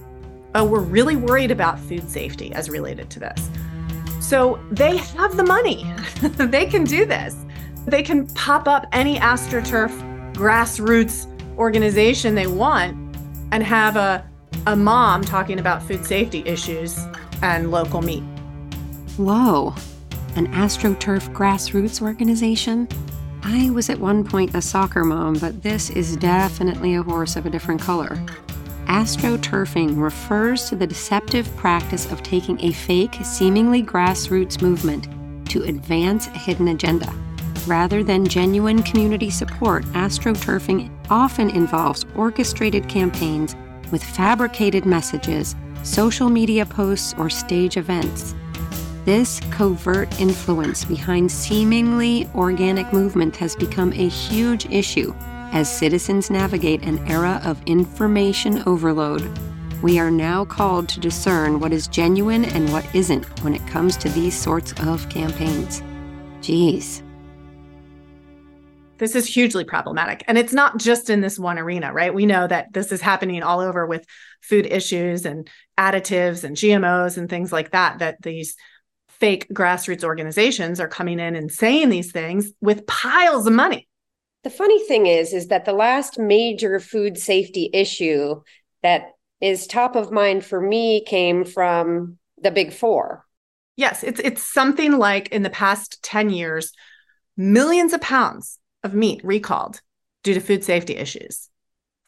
Oh, 0.55 0.65
we're 0.65 0.81
really 0.81 1.17
worried 1.17 1.51
about 1.51 1.79
food 1.79 2.09
safety 2.11 2.53
as 2.53 2.69
related 2.69 3.09
to 3.11 3.21
this. 3.21 3.51
So 4.21 4.61
they 4.71 4.97
have 4.97 5.37
the 5.37 5.45
money. 5.45 5.93
they 6.21 6.67
can 6.67 6.85
do 6.85 7.07
this. 7.07 7.37
They 7.87 8.03
can 8.03 8.27
pop 8.29 8.69
up 8.69 8.87
any 8.93 9.19
AstroTurf 9.19 10.35
grassroots 10.35 11.27
organization 11.57 12.35
they 12.35 12.47
want 12.47 12.97
and 13.53 13.63
have 13.63 13.97
a, 13.97 14.27
a 14.67 14.77
mom 14.77 15.23
talking 15.23 15.59
about 15.59 15.83
food 15.83 16.05
safety 16.05 16.43
issues 16.47 16.99
and 17.43 17.71
local 17.71 18.03
meat. 18.03 18.23
Whoa, 19.17 19.75
an 20.37 20.47
AstroTurf 20.49 21.33
grassroots 21.35 22.01
organization? 22.03 22.89
I 23.43 23.71
was 23.71 23.89
at 23.89 23.99
one 23.99 24.23
point 24.25 24.55
a 24.55 24.61
soccer 24.61 25.05
mom, 25.05 25.35
but 25.35 25.63
this 25.63 25.89
is 25.91 26.17
definitely 26.17 26.95
a 26.95 27.03
horse 27.03 27.37
of 27.37 27.47
a 27.47 27.51
different 27.51 27.81
color. 27.81 28.23
Astroturfing 28.87 30.01
refers 30.01 30.69
to 30.69 30.77
the 30.77 30.87
deceptive 30.87 31.55
practice 31.57 32.11
of 32.13 32.23
taking 32.23 32.63
a 32.63 32.73
fake, 32.73 33.17
seemingly 33.23 33.83
grassroots 33.83 34.61
movement 34.61 35.09
to 35.49 35.63
advance 35.63 36.27
a 36.27 36.39
hidden 36.39 36.69
agenda. 36.69 37.11
Rather 37.67 38.03
than 38.05 38.27
genuine 38.27 38.83
community 38.83 39.31
support, 39.31 39.85
astroturfing 39.93 40.91
often 41.09 41.51
involves 41.51 42.05
orchestrated 42.15 42.89
campaigns 42.89 43.57
with 43.91 44.03
fabricated 44.03 44.85
messages, 44.85 45.57
social 45.83 46.29
media 46.29 46.67
posts, 46.67 47.15
or 47.17 47.31
stage 47.31 47.77
events. 47.77 48.35
This 49.07 49.41
covert 49.51 50.21
influence 50.21 50.85
behind 50.85 51.33
seemingly 51.33 52.29
organic 52.35 52.93
movement 52.93 53.35
has 53.37 53.57
become 53.57 53.95
a 53.95 54.09
huge 54.09 54.67
issue 54.67 55.15
as 55.53 55.75
citizens 55.75 56.29
navigate 56.29 56.83
an 56.83 56.99
era 57.09 57.41
of 57.43 57.63
information 57.65 58.63
overload. 58.67 59.27
We 59.81 59.99
are 59.99 60.11
now 60.11 60.45
called 60.45 60.91
to 60.91 61.01
discern 61.01 61.61
what 61.61 61.73
is 61.73 61.89
genuine 61.89 62.45
and 62.45 62.71
what 62.71 62.87
isn't 62.95 63.25
when 63.43 63.55
it 63.55 63.67
comes 63.67 63.97
to 63.97 64.11
these 64.11 64.35
sorts 64.35 64.75
of 64.83 65.09
campaigns. 65.09 65.83
Geez. 66.43 67.03
This 68.99 69.15
is 69.15 69.27
hugely 69.27 69.65
problematic. 69.65 70.23
And 70.29 70.37
it's 70.37 70.53
not 70.53 70.77
just 70.79 71.09
in 71.09 71.23
this 71.23 71.39
one 71.39 71.59
arena, 71.59 71.91
right? 71.91 72.13
We 72.13 72.27
know 72.27 72.47
that 72.47 72.75
this 72.75 72.93
is 72.93 73.01
happening 73.01 73.43
all 73.43 73.61
over 73.61 73.87
with 73.87 74.05
food 74.43 74.67
issues 74.67 75.25
and 75.25 75.49
additives 75.79 76.45
and 76.45 76.55
GMOs 76.55 77.17
and 77.17 77.31
things 77.31 77.51
like 77.51 77.71
that, 77.71 78.01
that 78.01 78.21
these 78.21 78.57
fake 79.21 79.47
grassroots 79.53 80.03
organizations 80.03 80.81
are 80.81 80.89
coming 80.89 81.21
in 81.21 81.37
and 81.37 81.53
saying 81.53 81.91
these 81.91 82.11
things 82.11 82.53
with 82.61 82.87
piles 82.87 83.47
of 83.47 83.53
money. 83.53 83.87
The 84.43 84.51
funny 84.51 84.83
thing 84.87 85.07
is 85.07 85.33
is 85.33 85.49
that 85.49 85.67
the 85.67 85.75
last 85.75 86.19
major 86.19 86.81
food 86.81 87.19
safety 87.19 87.69
issue 87.73 88.41
that 88.83 89.13
is 89.41 89.67
top 89.67 89.97
of 89.97 90.11
mind 90.11 90.45
for 90.45 90.61
me 90.61 91.05
came 91.05 91.45
from 91.45 92.19
the 92.43 92.51
big 92.51 92.73
4. 92.73 93.25
Yes, 93.77 94.03
it's 94.03 94.21
it's 94.21 94.43
something 94.43 94.99
like 94.99 95.29
in 95.29 95.43
the 95.43 95.51
past 95.51 96.03
10 96.03 96.31
years 96.31 96.73
millions 97.37 97.93
of 97.93 98.01
pounds 98.01 98.59
of 98.83 98.95
meat 98.95 99.21
recalled 99.25 99.81
due 100.23 100.35
to 100.35 100.41
food 100.41 100.65
safety 100.65 100.97
issues 100.97 101.49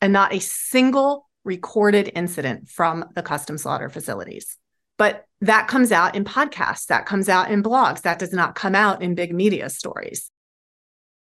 and 0.01 0.12
not 0.12 0.35
a 0.35 0.40
single 0.40 1.29
recorded 1.44 2.11
incident 2.14 2.68
from 2.68 3.05
the 3.14 3.22
custom 3.22 3.59
slaughter 3.59 3.88
facilities. 3.88 4.59
But 5.03 5.27
that 5.41 5.67
comes 5.67 5.91
out 5.91 6.15
in 6.15 6.23
podcasts, 6.23 6.87
that 6.87 7.07
comes 7.07 7.29
out 7.29 7.51
in 7.51 7.61
blogs, 7.61 8.03
that 8.03 8.21
does 8.21 8.33
not 8.33 8.55
come 8.55 8.77
out 8.77 9.03
in 9.03 9.17
big 9.17 9.35
media 9.35 9.69
stories. 9.69 10.31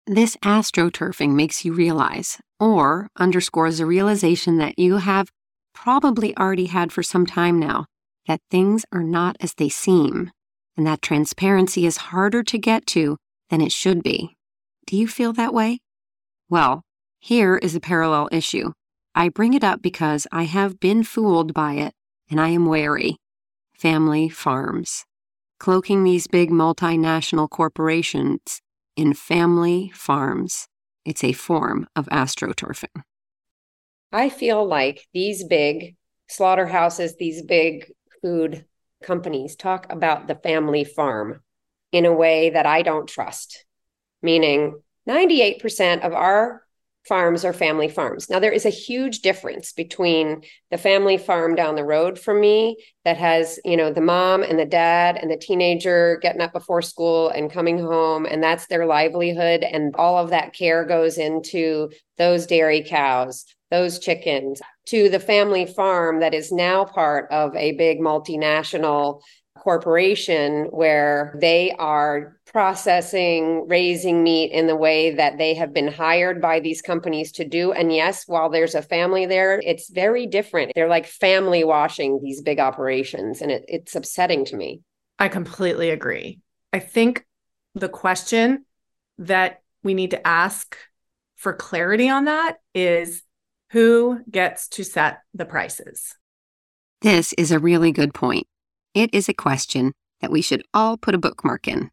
This 0.07 0.37
astroturfing 0.45 1.31
makes 1.33 1.65
you 1.65 1.73
realize, 1.73 2.39
or 2.61 3.09
underscores 3.17 3.81
a 3.81 3.87
realization 3.87 4.59
that 4.59 4.79
you 4.79 4.99
have 4.99 5.31
probably 5.73 6.37
already 6.37 6.67
had 6.67 6.93
for 6.93 7.03
some 7.03 7.25
time 7.25 7.59
now, 7.59 7.87
that 8.27 8.43
things 8.51 8.85
are 8.93 9.03
not 9.03 9.39
as 9.41 9.55
they 9.55 9.71
seem, 9.71 10.31
and 10.77 10.87
that 10.87 11.01
transparency 11.01 11.87
is 11.87 12.13
harder 12.13 12.43
to 12.43 12.59
get 12.59 12.85
to 12.89 13.17
than 13.49 13.63
it 13.63 13.73
should 13.73 14.03
be. 14.03 14.37
Do 14.87 14.99
you 14.99 15.09
feel 15.09 15.33
that 15.33 15.55
way? 15.55 15.79
Well, 16.51 16.83
here 17.21 17.57
is 17.57 17.75
a 17.75 17.81
parallel 17.81 18.29
issue. 18.33 18.73
I 19.15 19.31
bring 19.31 19.55
it 19.55 19.65
up 19.65 19.81
because 19.81 20.27
I 20.31 20.43
have 20.43 20.79
been 20.79 21.03
fooled 21.03 21.55
by 21.55 21.77
it, 21.77 21.95
and 22.29 22.39
I 22.39 22.49
am 22.49 22.67
wary. 22.67 23.17
Family 23.83 24.29
farms. 24.29 25.07
Cloaking 25.59 26.05
these 26.05 26.29
big 26.29 26.53
multinational 26.53 27.51
corporations 27.51 28.61
in 28.97 29.13
family 29.13 29.91
farms. 29.93 30.69
It's 31.05 31.25
a 31.25 31.33
form 31.33 31.89
of 31.97 32.07
astroturfing. 32.07 33.03
I 34.13 34.29
feel 34.29 34.65
like 34.65 35.09
these 35.13 35.43
big 35.43 35.97
slaughterhouses, 36.29 37.17
these 37.17 37.43
big 37.43 37.91
food 38.23 38.67
companies 39.03 39.57
talk 39.57 39.93
about 39.93 40.29
the 40.29 40.37
family 40.37 40.85
farm 40.85 41.41
in 41.91 42.07
a 42.07 42.13
way 42.13 42.51
that 42.51 42.67
I 42.67 42.83
don't 42.83 43.09
trust, 43.09 43.65
meaning 44.23 44.81
98% 45.09 46.07
of 46.07 46.13
our 46.13 46.62
farms 47.07 47.45
or 47.45 47.53
family 47.53 47.89
farms. 47.89 48.31
Now, 48.31 48.39
there 48.39 48.53
is 48.53 48.65
a 48.65 48.71
huge 48.71 49.21
difference 49.21 49.73
between 49.73 50.43
the 50.71 50.79
family 50.79 51.19
farm 51.19 51.55
down 51.55 51.75
the 51.75 51.85
road 51.85 52.19
from 52.19 52.41
me 52.41 52.77
that 53.05 53.17
has, 53.17 53.59
you 53.65 53.77
know, 53.77 53.93
the 53.93 54.01
mom 54.01 54.43
and 54.43 54.59
the 54.59 54.65
dad 54.65 55.17
and 55.21 55.31
the 55.31 55.37
teenager 55.37 56.19
getting 56.23 56.41
up 56.41 56.53
before 56.53 56.83
school 56.83 57.29
and 57.31 57.53
coming 57.53 57.79
home, 57.79 58.25
and 58.27 58.43
that's 58.43 58.67
their 58.69 58.87
livelihood. 58.87 59.65
And 59.65 59.95
all 59.97 60.17
of 60.17 60.31
that 60.31 60.55
care 60.55 60.85
goes 60.85 61.19
into 61.19 61.91
those 62.19 62.47
dairy 62.47 62.85
cows, 62.85 63.45
those 63.71 63.99
chickens, 63.99 64.61
to 64.87 65.09
the 65.09 65.21
family 65.21 65.67
farm 65.67 66.21
that 66.21 66.35
is 66.35 66.53
now 66.53 66.85
part 66.85 67.31
of 67.31 67.55
a 67.57 67.73
big 67.73 67.99
multinational 67.99 69.23
corporation 69.63 70.65
where 70.73 71.37
they 71.41 71.71
are 71.79 72.37
processing, 72.47 73.65
raising 73.69 74.25
meat 74.25 74.51
in 74.51 74.67
the 74.67 74.75
way 74.75 75.15
that 75.15 75.39
they 75.39 75.55
have 75.55 75.73
been 75.73 75.87
hired 75.87 76.43
by 76.43 76.59
these 76.59 76.83
companies 76.83 77.31
to 77.31 77.45
do. 77.45 77.71
And 77.71 77.93
yes, 77.93 78.25
while 78.27 78.51
there's 78.51 78.75
a 78.75 78.83
family 78.83 79.25
there, 79.25 79.61
it's 79.65 79.89
very 79.89 80.27
different. 80.27 80.73
They're 80.75 80.89
like 80.89 81.07
family 81.07 81.63
washing 81.63 82.21
these 82.21 82.43
big 82.43 82.59
operations, 82.59 83.41
and 83.41 83.53
it, 83.53 83.65
it's 83.69 83.95
upsetting 83.95 84.45
to 84.47 84.57
me. 84.57 84.81
I 85.21 85.29
completely 85.29 85.91
agree. 85.91 86.41
I 86.73 86.81
think 86.81 87.25
the 87.77 87.89
question 87.89 88.65
that 89.19 89.63
we 89.85 89.95
need 89.95 90.11
to 90.11 90.27
ask 90.27 90.77
for 91.37 91.53
clarity 91.53 92.09
on 92.09 92.25
that 92.25 92.57
is 92.75 93.23
who 93.71 94.23
gets 94.29 94.67
to 94.71 94.85
set 94.85 95.21
the 95.35 95.45
prices? 95.45 96.17
This 97.01 97.33
is 97.35 97.53
a 97.53 97.61
really 97.61 97.93
good 97.93 98.13
point. 98.13 98.49
It 98.95 99.11
is 99.13 99.29
a 99.29 99.35
question 99.35 99.93
that 100.21 100.31
we 100.31 100.43
should 100.43 100.63
all 100.75 100.97
put 100.97 101.15
a 101.15 101.19
bookmark 101.19 101.67
in. 101.67 101.91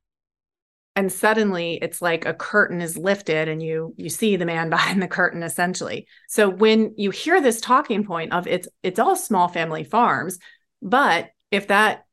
And 0.95 1.11
suddenly 1.11 1.79
it's 1.81 2.01
like 2.01 2.25
a 2.25 2.33
curtain 2.33 2.81
is 2.81 2.97
lifted 2.97 3.47
and 3.47 3.63
you 3.63 3.93
you 3.97 4.09
see 4.09 4.35
the 4.35 4.45
man 4.45 4.69
behind 4.69 5.01
the 5.01 5.07
curtain 5.07 5.43
essentially. 5.43 6.07
So 6.27 6.49
when 6.49 6.93
you 6.97 7.11
hear 7.11 7.41
this 7.41 7.61
talking 7.61 8.05
point 8.05 8.33
of 8.33 8.47
it's 8.47 8.67
it's 8.83 8.99
all 8.99 9.15
small 9.15 9.47
family 9.47 9.83
farms, 9.83 10.39
but 10.81 11.29
if 11.51 11.67
that 11.67 12.05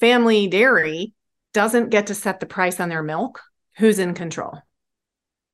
family 0.00 0.48
dairy 0.48 1.12
doesn't 1.52 1.90
get 1.90 2.06
to 2.06 2.14
set 2.14 2.40
the 2.40 2.46
price 2.46 2.80
on 2.80 2.88
their 2.88 3.02
milk, 3.02 3.40
who's 3.76 3.98
in 3.98 4.14
control? 4.14 4.58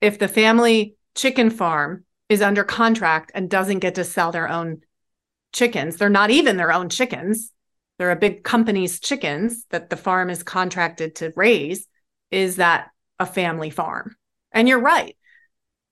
If 0.00 0.18
the 0.18 0.28
family 0.28 0.94
chicken 1.16 1.50
farm 1.50 2.04
is 2.28 2.42
under 2.42 2.62
contract 2.62 3.32
and 3.34 3.50
doesn't 3.50 3.80
get 3.80 3.96
to 3.96 4.04
sell 4.04 4.30
their 4.30 4.48
own 4.48 4.82
chickens, 5.52 5.96
they're 5.96 6.08
not 6.08 6.30
even 6.30 6.56
their 6.56 6.72
own 6.72 6.88
chickens 6.88 7.50
there 7.98 8.08
are 8.08 8.12
a 8.12 8.16
big 8.16 8.44
company's 8.44 9.00
chickens 9.00 9.64
that 9.70 9.90
the 9.90 9.96
farm 9.96 10.30
is 10.30 10.42
contracted 10.42 11.16
to 11.16 11.32
raise 11.34 11.86
is 12.30 12.56
that 12.56 12.90
a 13.18 13.26
family 13.26 13.70
farm. 13.70 14.16
And 14.52 14.68
you're 14.68 14.80
right. 14.80 15.16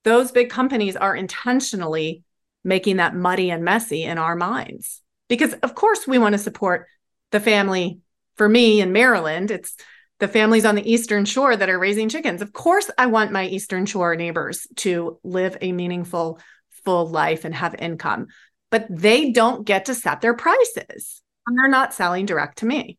Those 0.03 0.31
big 0.31 0.49
companies 0.49 0.95
are 0.95 1.15
intentionally 1.15 2.23
making 2.63 2.97
that 2.97 3.15
muddy 3.15 3.51
and 3.51 3.63
messy 3.63 4.03
in 4.03 4.17
our 4.17 4.35
minds. 4.35 5.01
Because 5.27 5.53
of 5.55 5.75
course 5.75 6.07
we 6.07 6.17
want 6.17 6.33
to 6.33 6.39
support 6.39 6.87
the 7.31 7.41
family. 7.41 7.99
For 8.35 8.47
me 8.47 8.81
in 8.81 8.93
maryland 8.93 9.51
it's 9.51 9.75
the 10.19 10.27
families 10.27 10.65
on 10.65 10.75
the 10.75 10.91
eastern 10.91 11.25
shore 11.25 11.55
that 11.55 11.69
are 11.69 11.79
raising 11.79 12.07
chickens. 12.07 12.41
Of 12.41 12.53
course 12.53 12.89
i 12.97 13.07
want 13.07 13.33
my 13.33 13.47
eastern 13.47 13.85
shore 13.85 14.15
neighbors 14.15 14.65
to 14.77 15.19
live 15.23 15.57
a 15.59 15.73
meaningful 15.73 16.39
full 16.85 17.07
life 17.07 17.43
and 17.43 17.53
have 17.53 17.75
income. 17.75 18.27
But 18.71 18.87
they 18.89 19.31
don't 19.31 19.65
get 19.65 19.85
to 19.85 19.95
set 19.95 20.21
their 20.21 20.33
prices 20.33 21.21
and 21.47 21.57
they're 21.57 21.67
not 21.67 21.93
selling 21.93 22.25
direct 22.25 22.59
to 22.59 22.65
me. 22.65 22.97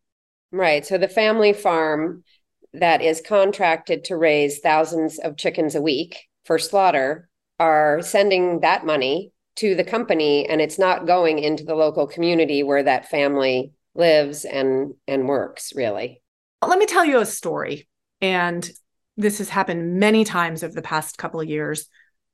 Right. 0.50 0.84
So 0.84 0.98
the 0.98 1.08
family 1.08 1.52
farm 1.52 2.24
that 2.72 3.02
is 3.02 3.22
contracted 3.24 4.04
to 4.04 4.16
raise 4.16 4.60
thousands 4.60 5.18
of 5.18 5.36
chickens 5.36 5.74
a 5.74 5.82
week 5.82 6.26
for 6.44 6.58
slaughter 6.58 7.28
are 7.60 8.00
sending 8.02 8.60
that 8.60 8.86
money 8.86 9.32
to 9.56 9.74
the 9.74 9.84
company 9.84 10.48
and 10.48 10.60
it's 10.60 10.78
not 10.78 11.06
going 11.06 11.38
into 11.38 11.64
the 11.64 11.74
local 11.74 12.06
community 12.06 12.62
where 12.62 12.82
that 12.82 13.08
family 13.08 13.72
lives 13.94 14.44
and 14.44 14.94
and 15.06 15.28
works 15.28 15.72
really. 15.74 16.22
Let 16.66 16.78
me 16.78 16.86
tell 16.86 17.04
you 17.04 17.18
a 17.18 17.26
story 17.26 17.88
and 18.20 18.68
this 19.16 19.38
has 19.38 19.48
happened 19.48 19.98
many 19.98 20.24
times 20.24 20.62
over 20.62 20.74
the 20.74 20.82
past 20.82 21.18
couple 21.18 21.40
of 21.40 21.48
years. 21.48 21.88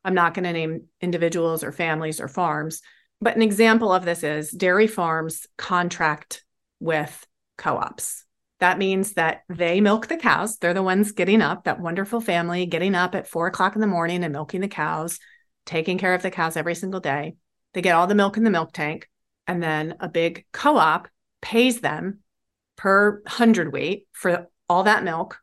I'm 0.05 0.15
not 0.15 0.35
going 0.35 0.45
to 0.45 0.53
name 0.53 0.85
individuals 1.01 1.65
or 1.65 1.73
families 1.73 2.21
or 2.21 2.29
farms, 2.29 2.83
but 3.25 3.37
an 3.37 3.43
example 3.43 3.91
of 3.91 4.05
this 4.05 4.23
is 4.23 4.51
dairy 4.51 4.87
farms 4.87 5.47
contract 5.57 6.45
with 6.79 7.27
co 7.57 7.79
ops. 7.79 8.27
That 8.61 8.77
means 8.77 9.15
that 9.15 9.45
they 9.49 9.81
milk 9.81 10.09
the 10.09 10.19
cows. 10.19 10.59
They're 10.59 10.75
the 10.75 10.83
ones 10.83 11.13
getting 11.13 11.41
up, 11.41 11.65
that 11.65 11.81
wonderful 11.81 12.21
family 12.21 12.67
getting 12.67 12.95
up 12.95 13.15
at 13.15 13.27
four 13.27 13.47
o'clock 13.47 13.77
in 13.77 13.81
the 13.81 13.87
morning 13.87 14.23
and 14.23 14.33
milking 14.33 14.61
the 14.61 14.69
cows, 14.69 15.19
taking 15.65 15.97
care 15.97 16.13
of 16.13 16.21
the 16.21 16.31
cows 16.31 16.55
every 16.55 16.75
single 16.75 17.01
day. 17.01 17.37
They 17.73 17.81
get 17.81 17.95
all 17.95 18.07
the 18.07 18.15
milk 18.15 18.37
in 18.37 18.45
the 18.45 18.51
milk 18.51 18.73
tank. 18.73 19.09
And 19.47 19.63
then 19.63 19.95
a 20.01 20.09
big 20.09 20.45
co 20.53 20.77
op 20.77 21.09
pays 21.41 21.81
them 21.81 22.19
per 22.77 23.23
hundredweight 23.27 24.07
for 24.13 24.49
all 24.69 24.83
that 24.83 25.03
milk. 25.03 25.41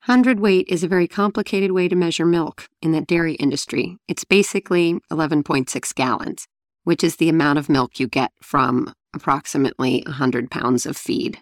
Hundredweight 0.00 0.68
is 0.68 0.84
a 0.84 0.88
very 0.88 1.08
complicated 1.08 1.72
way 1.72 1.88
to 1.88 1.96
measure 1.96 2.26
milk 2.26 2.68
in 2.82 2.92
the 2.92 3.00
dairy 3.00 3.34
industry. 3.34 3.96
It's 4.08 4.24
basically 4.24 5.00
11.6 5.10 5.94
gallons 5.94 6.46
which 6.88 7.04
is 7.04 7.16
the 7.16 7.28
amount 7.28 7.58
of 7.58 7.68
milk 7.68 8.00
you 8.00 8.08
get 8.08 8.32
from 8.40 8.90
approximately 9.12 10.02
100 10.06 10.50
pounds 10.50 10.86
of 10.86 10.96
feed. 10.96 11.38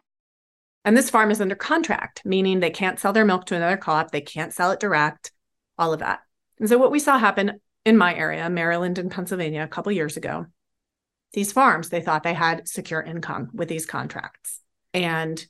And 0.84 0.96
this 0.96 1.08
farm 1.08 1.30
is 1.30 1.40
under 1.40 1.54
contract, 1.54 2.20
meaning 2.24 2.58
they 2.58 2.68
can't 2.68 2.98
sell 2.98 3.12
their 3.12 3.24
milk 3.24 3.46
to 3.46 3.54
another 3.54 3.76
co 3.76 3.92
op, 3.92 4.10
they 4.10 4.20
can't 4.20 4.52
sell 4.52 4.72
it 4.72 4.80
direct, 4.80 5.30
all 5.78 5.92
of 5.92 6.00
that. 6.00 6.18
And 6.58 6.68
so, 6.68 6.78
what 6.78 6.90
we 6.90 6.98
saw 6.98 7.16
happen 7.16 7.60
in 7.84 7.96
my 7.96 8.12
area, 8.12 8.50
Maryland 8.50 8.98
and 8.98 9.08
Pennsylvania, 9.08 9.62
a 9.62 9.68
couple 9.68 9.92
years 9.92 10.16
ago, 10.16 10.46
these 11.32 11.52
farms, 11.52 11.90
they 11.90 12.00
thought 12.00 12.24
they 12.24 12.34
had 12.34 12.66
secure 12.66 13.00
income 13.00 13.50
with 13.54 13.68
these 13.68 13.86
contracts. 13.86 14.62
And 14.92 15.46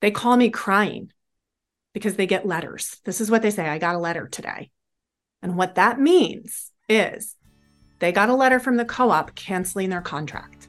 they 0.00 0.12
call 0.12 0.36
me 0.36 0.50
crying 0.50 1.10
because 1.92 2.14
they 2.14 2.28
get 2.28 2.46
letters. 2.46 3.00
This 3.04 3.20
is 3.20 3.32
what 3.32 3.42
they 3.42 3.50
say 3.50 3.68
I 3.68 3.78
got 3.78 3.96
a 3.96 3.98
letter 3.98 4.28
today. 4.28 4.70
And 5.42 5.56
what 5.56 5.74
that 5.74 5.98
means 5.98 6.70
is 6.88 7.34
they 8.00 8.12
got 8.12 8.30
a 8.30 8.34
letter 8.34 8.58
from 8.58 8.76
the 8.76 8.84
co 8.84 9.10
op 9.10 9.34
canceling 9.36 9.90
their 9.90 10.00
contract. 10.00 10.68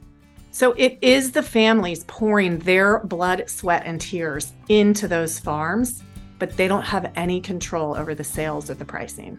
So 0.52 0.72
it 0.72 0.98
is 1.00 1.32
the 1.32 1.42
families 1.42 2.04
pouring 2.04 2.58
their 2.58 3.00
blood, 3.00 3.48
sweat, 3.48 3.82
and 3.86 3.98
tears 3.98 4.52
into 4.68 5.08
those 5.08 5.40
farms, 5.40 6.02
but 6.38 6.56
they 6.58 6.68
don't 6.68 6.82
have 6.82 7.10
any 7.16 7.40
control 7.40 7.96
over 7.96 8.14
the 8.14 8.22
sales 8.22 8.68
or 8.68 8.74
the 8.74 8.84
pricing. 8.84 9.38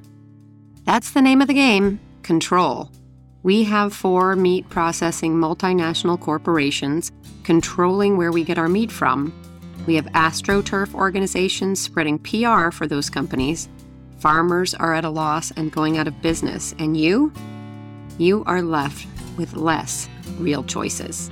That's 0.85 1.11
the 1.11 1.21
name 1.21 1.41
of 1.41 1.47
the 1.47 1.53
game 1.53 1.99
control. 2.23 2.91
We 3.43 3.63
have 3.65 3.93
four 3.93 4.35
meat 4.35 4.67
processing 4.69 5.35
multinational 5.35 6.19
corporations 6.19 7.11
controlling 7.43 8.17
where 8.17 8.31
we 8.31 8.43
get 8.43 8.57
our 8.57 8.69
meat 8.69 8.91
from. 8.91 9.33
We 9.85 9.95
have 9.95 10.05
AstroTurf 10.07 10.95
organizations 10.95 11.79
spreading 11.79 12.17
PR 12.19 12.71
for 12.71 12.87
those 12.87 13.09
companies. 13.09 13.69
Farmers 14.17 14.73
are 14.73 14.93
at 14.93 15.05
a 15.05 15.09
loss 15.09 15.51
and 15.51 15.71
going 15.71 15.97
out 15.97 16.07
of 16.07 16.21
business. 16.21 16.73
And 16.79 16.95
you? 16.95 17.33
You 18.17 18.43
are 18.45 18.61
left 18.61 19.07
with 19.37 19.53
less 19.55 20.09
real 20.37 20.63
choices. 20.63 21.31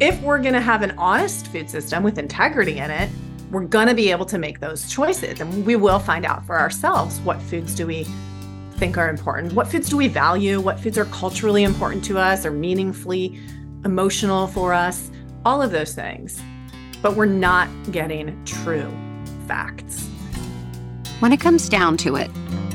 If 0.00 0.20
we're 0.22 0.40
going 0.40 0.54
to 0.54 0.60
have 0.60 0.82
an 0.82 0.92
honest 0.98 1.48
food 1.48 1.70
system 1.70 2.02
with 2.02 2.18
integrity 2.18 2.78
in 2.78 2.90
it, 2.90 3.10
we're 3.50 3.64
going 3.64 3.86
to 3.86 3.94
be 3.94 4.10
able 4.10 4.26
to 4.26 4.38
make 4.38 4.60
those 4.60 4.90
choices 4.90 5.40
and 5.40 5.64
we 5.64 5.76
will 5.76 5.98
find 5.98 6.26
out 6.26 6.44
for 6.44 6.58
ourselves 6.58 7.20
what 7.20 7.40
foods 7.40 7.74
do 7.74 7.86
we 7.86 8.06
think 8.76 8.98
are 8.98 9.08
important? 9.08 9.52
What 9.54 9.68
foods 9.68 9.88
do 9.88 9.96
we 9.96 10.08
value? 10.08 10.60
What 10.60 10.78
foods 10.78 10.98
are 10.98 11.06
culturally 11.06 11.62
important 11.62 12.04
to 12.06 12.18
us 12.18 12.44
or 12.44 12.50
meaningfully 12.50 13.40
emotional 13.84 14.46
for 14.48 14.74
us? 14.74 15.10
All 15.44 15.62
of 15.62 15.70
those 15.70 15.94
things. 15.94 16.42
But 17.02 17.16
we're 17.16 17.26
not 17.26 17.68
getting 17.92 18.44
true 18.44 18.92
facts. 19.46 20.08
When 21.20 21.32
it 21.32 21.40
comes 21.40 21.68
down 21.68 21.96
to 21.98 22.16
it, 22.16 22.30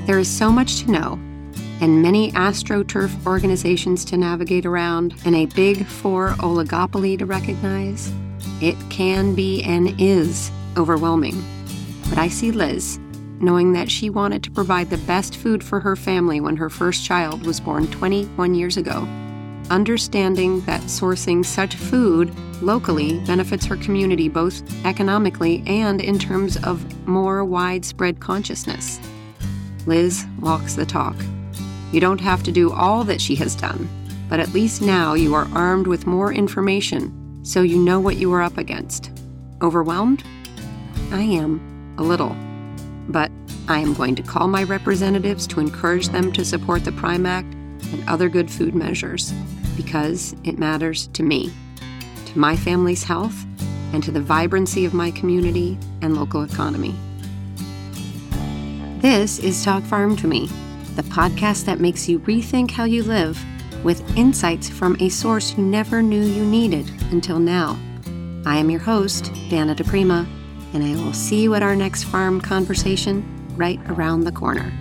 there 0.07 0.17
is 0.17 0.27
so 0.27 0.51
much 0.51 0.79
to 0.83 0.91
know, 0.91 1.19
and 1.81 2.01
many 2.01 2.31
astroturf 2.31 3.11
organizations 3.25 4.05
to 4.05 4.15
navigate 4.15 4.65
around, 4.65 5.15
and 5.25 5.35
a 5.35 5.47
big 5.47 5.85
four 5.85 6.29
oligopoly 6.39 7.17
to 7.19 7.25
recognize. 7.25 8.13
It 8.61 8.77
can 8.89 9.33
be 9.33 9.63
and 9.63 9.99
is 9.99 10.51
overwhelming. 10.77 11.43
But 12.07 12.19
I 12.19 12.27
see 12.27 12.51
Liz, 12.51 12.99
knowing 13.39 13.73
that 13.73 13.89
she 13.89 14.09
wanted 14.09 14.43
to 14.43 14.51
provide 14.51 14.89
the 14.89 14.97
best 14.99 15.35
food 15.35 15.63
for 15.63 15.79
her 15.79 15.95
family 15.95 16.39
when 16.39 16.55
her 16.57 16.69
first 16.69 17.03
child 17.03 17.45
was 17.45 17.59
born 17.59 17.87
21 17.87 18.53
years 18.53 18.77
ago. 18.77 19.07
Understanding 19.71 20.61
that 20.61 20.81
sourcing 20.81 21.43
such 21.43 21.75
food 21.75 22.35
locally 22.61 23.19
benefits 23.25 23.65
her 23.65 23.77
community 23.77 24.29
both 24.29 24.61
economically 24.85 25.63
and 25.65 26.01
in 26.01 26.19
terms 26.19 26.57
of 26.63 27.07
more 27.07 27.43
widespread 27.43 28.19
consciousness. 28.19 28.99
Liz 29.87 30.25
walks 30.39 30.75
the 30.75 30.85
talk. 30.85 31.15
You 31.91 31.99
don't 31.99 32.21
have 32.21 32.43
to 32.43 32.51
do 32.51 32.71
all 32.71 33.03
that 33.03 33.19
she 33.21 33.35
has 33.35 33.55
done, 33.55 33.89
but 34.29 34.39
at 34.39 34.53
least 34.53 34.81
now 34.81 35.13
you 35.13 35.33
are 35.33 35.47
armed 35.53 35.87
with 35.87 36.07
more 36.07 36.31
information 36.31 37.43
so 37.43 37.61
you 37.61 37.77
know 37.77 37.99
what 37.99 38.17
you 38.17 38.31
are 38.33 38.41
up 38.41 38.57
against. 38.57 39.11
Overwhelmed? 39.61 40.23
I 41.11 41.21
am, 41.21 41.95
a 41.97 42.03
little. 42.03 42.35
But 43.09 43.31
I 43.67 43.79
am 43.79 43.93
going 43.93 44.15
to 44.15 44.23
call 44.23 44.47
my 44.47 44.63
representatives 44.63 45.45
to 45.47 45.59
encourage 45.59 46.09
them 46.09 46.31
to 46.33 46.45
support 46.45 46.85
the 46.85 46.91
Prime 46.93 47.25
Act 47.25 47.53
and 47.53 48.07
other 48.07 48.29
good 48.29 48.49
food 48.49 48.73
measures 48.73 49.33
because 49.75 50.35
it 50.43 50.57
matters 50.59 51.07
to 51.07 51.23
me, 51.23 51.51
to 52.27 52.39
my 52.39 52.55
family's 52.55 53.03
health, 53.03 53.45
and 53.93 54.03
to 54.03 54.11
the 54.11 54.21
vibrancy 54.21 54.85
of 54.85 54.93
my 54.93 55.11
community 55.11 55.77
and 56.01 56.15
local 56.15 56.43
economy. 56.43 56.95
This 58.99 59.39
is 59.39 59.63
Talk 59.63 59.83
Farm 59.83 60.15
to 60.17 60.27
Me, 60.27 60.47
the 60.95 61.03
podcast 61.03 61.65
that 61.65 61.79
makes 61.79 62.07
you 62.09 62.19
rethink 62.19 62.71
how 62.71 62.83
you 62.83 63.03
live 63.03 63.43
with 63.83 64.17
insights 64.17 64.69
from 64.69 64.95
a 64.99 65.09
source 65.09 65.57
you 65.57 65.63
never 65.63 66.01
knew 66.01 66.21
you 66.21 66.45
needed 66.45 66.89
until 67.11 67.39
now. 67.39 67.77
I 68.45 68.57
am 68.57 68.69
your 68.69 68.79
host, 68.79 69.31
Dana 69.49 69.75
DePrima, 69.75 70.27
and 70.73 70.83
I 70.83 71.03
will 71.03 71.13
see 71.13 71.41
you 71.41 71.55
at 71.55 71.63
our 71.63 71.75
next 71.75 72.03
farm 72.05 72.41
conversation 72.41 73.25
right 73.55 73.79
around 73.87 74.23
the 74.23 74.31
corner. 74.31 74.71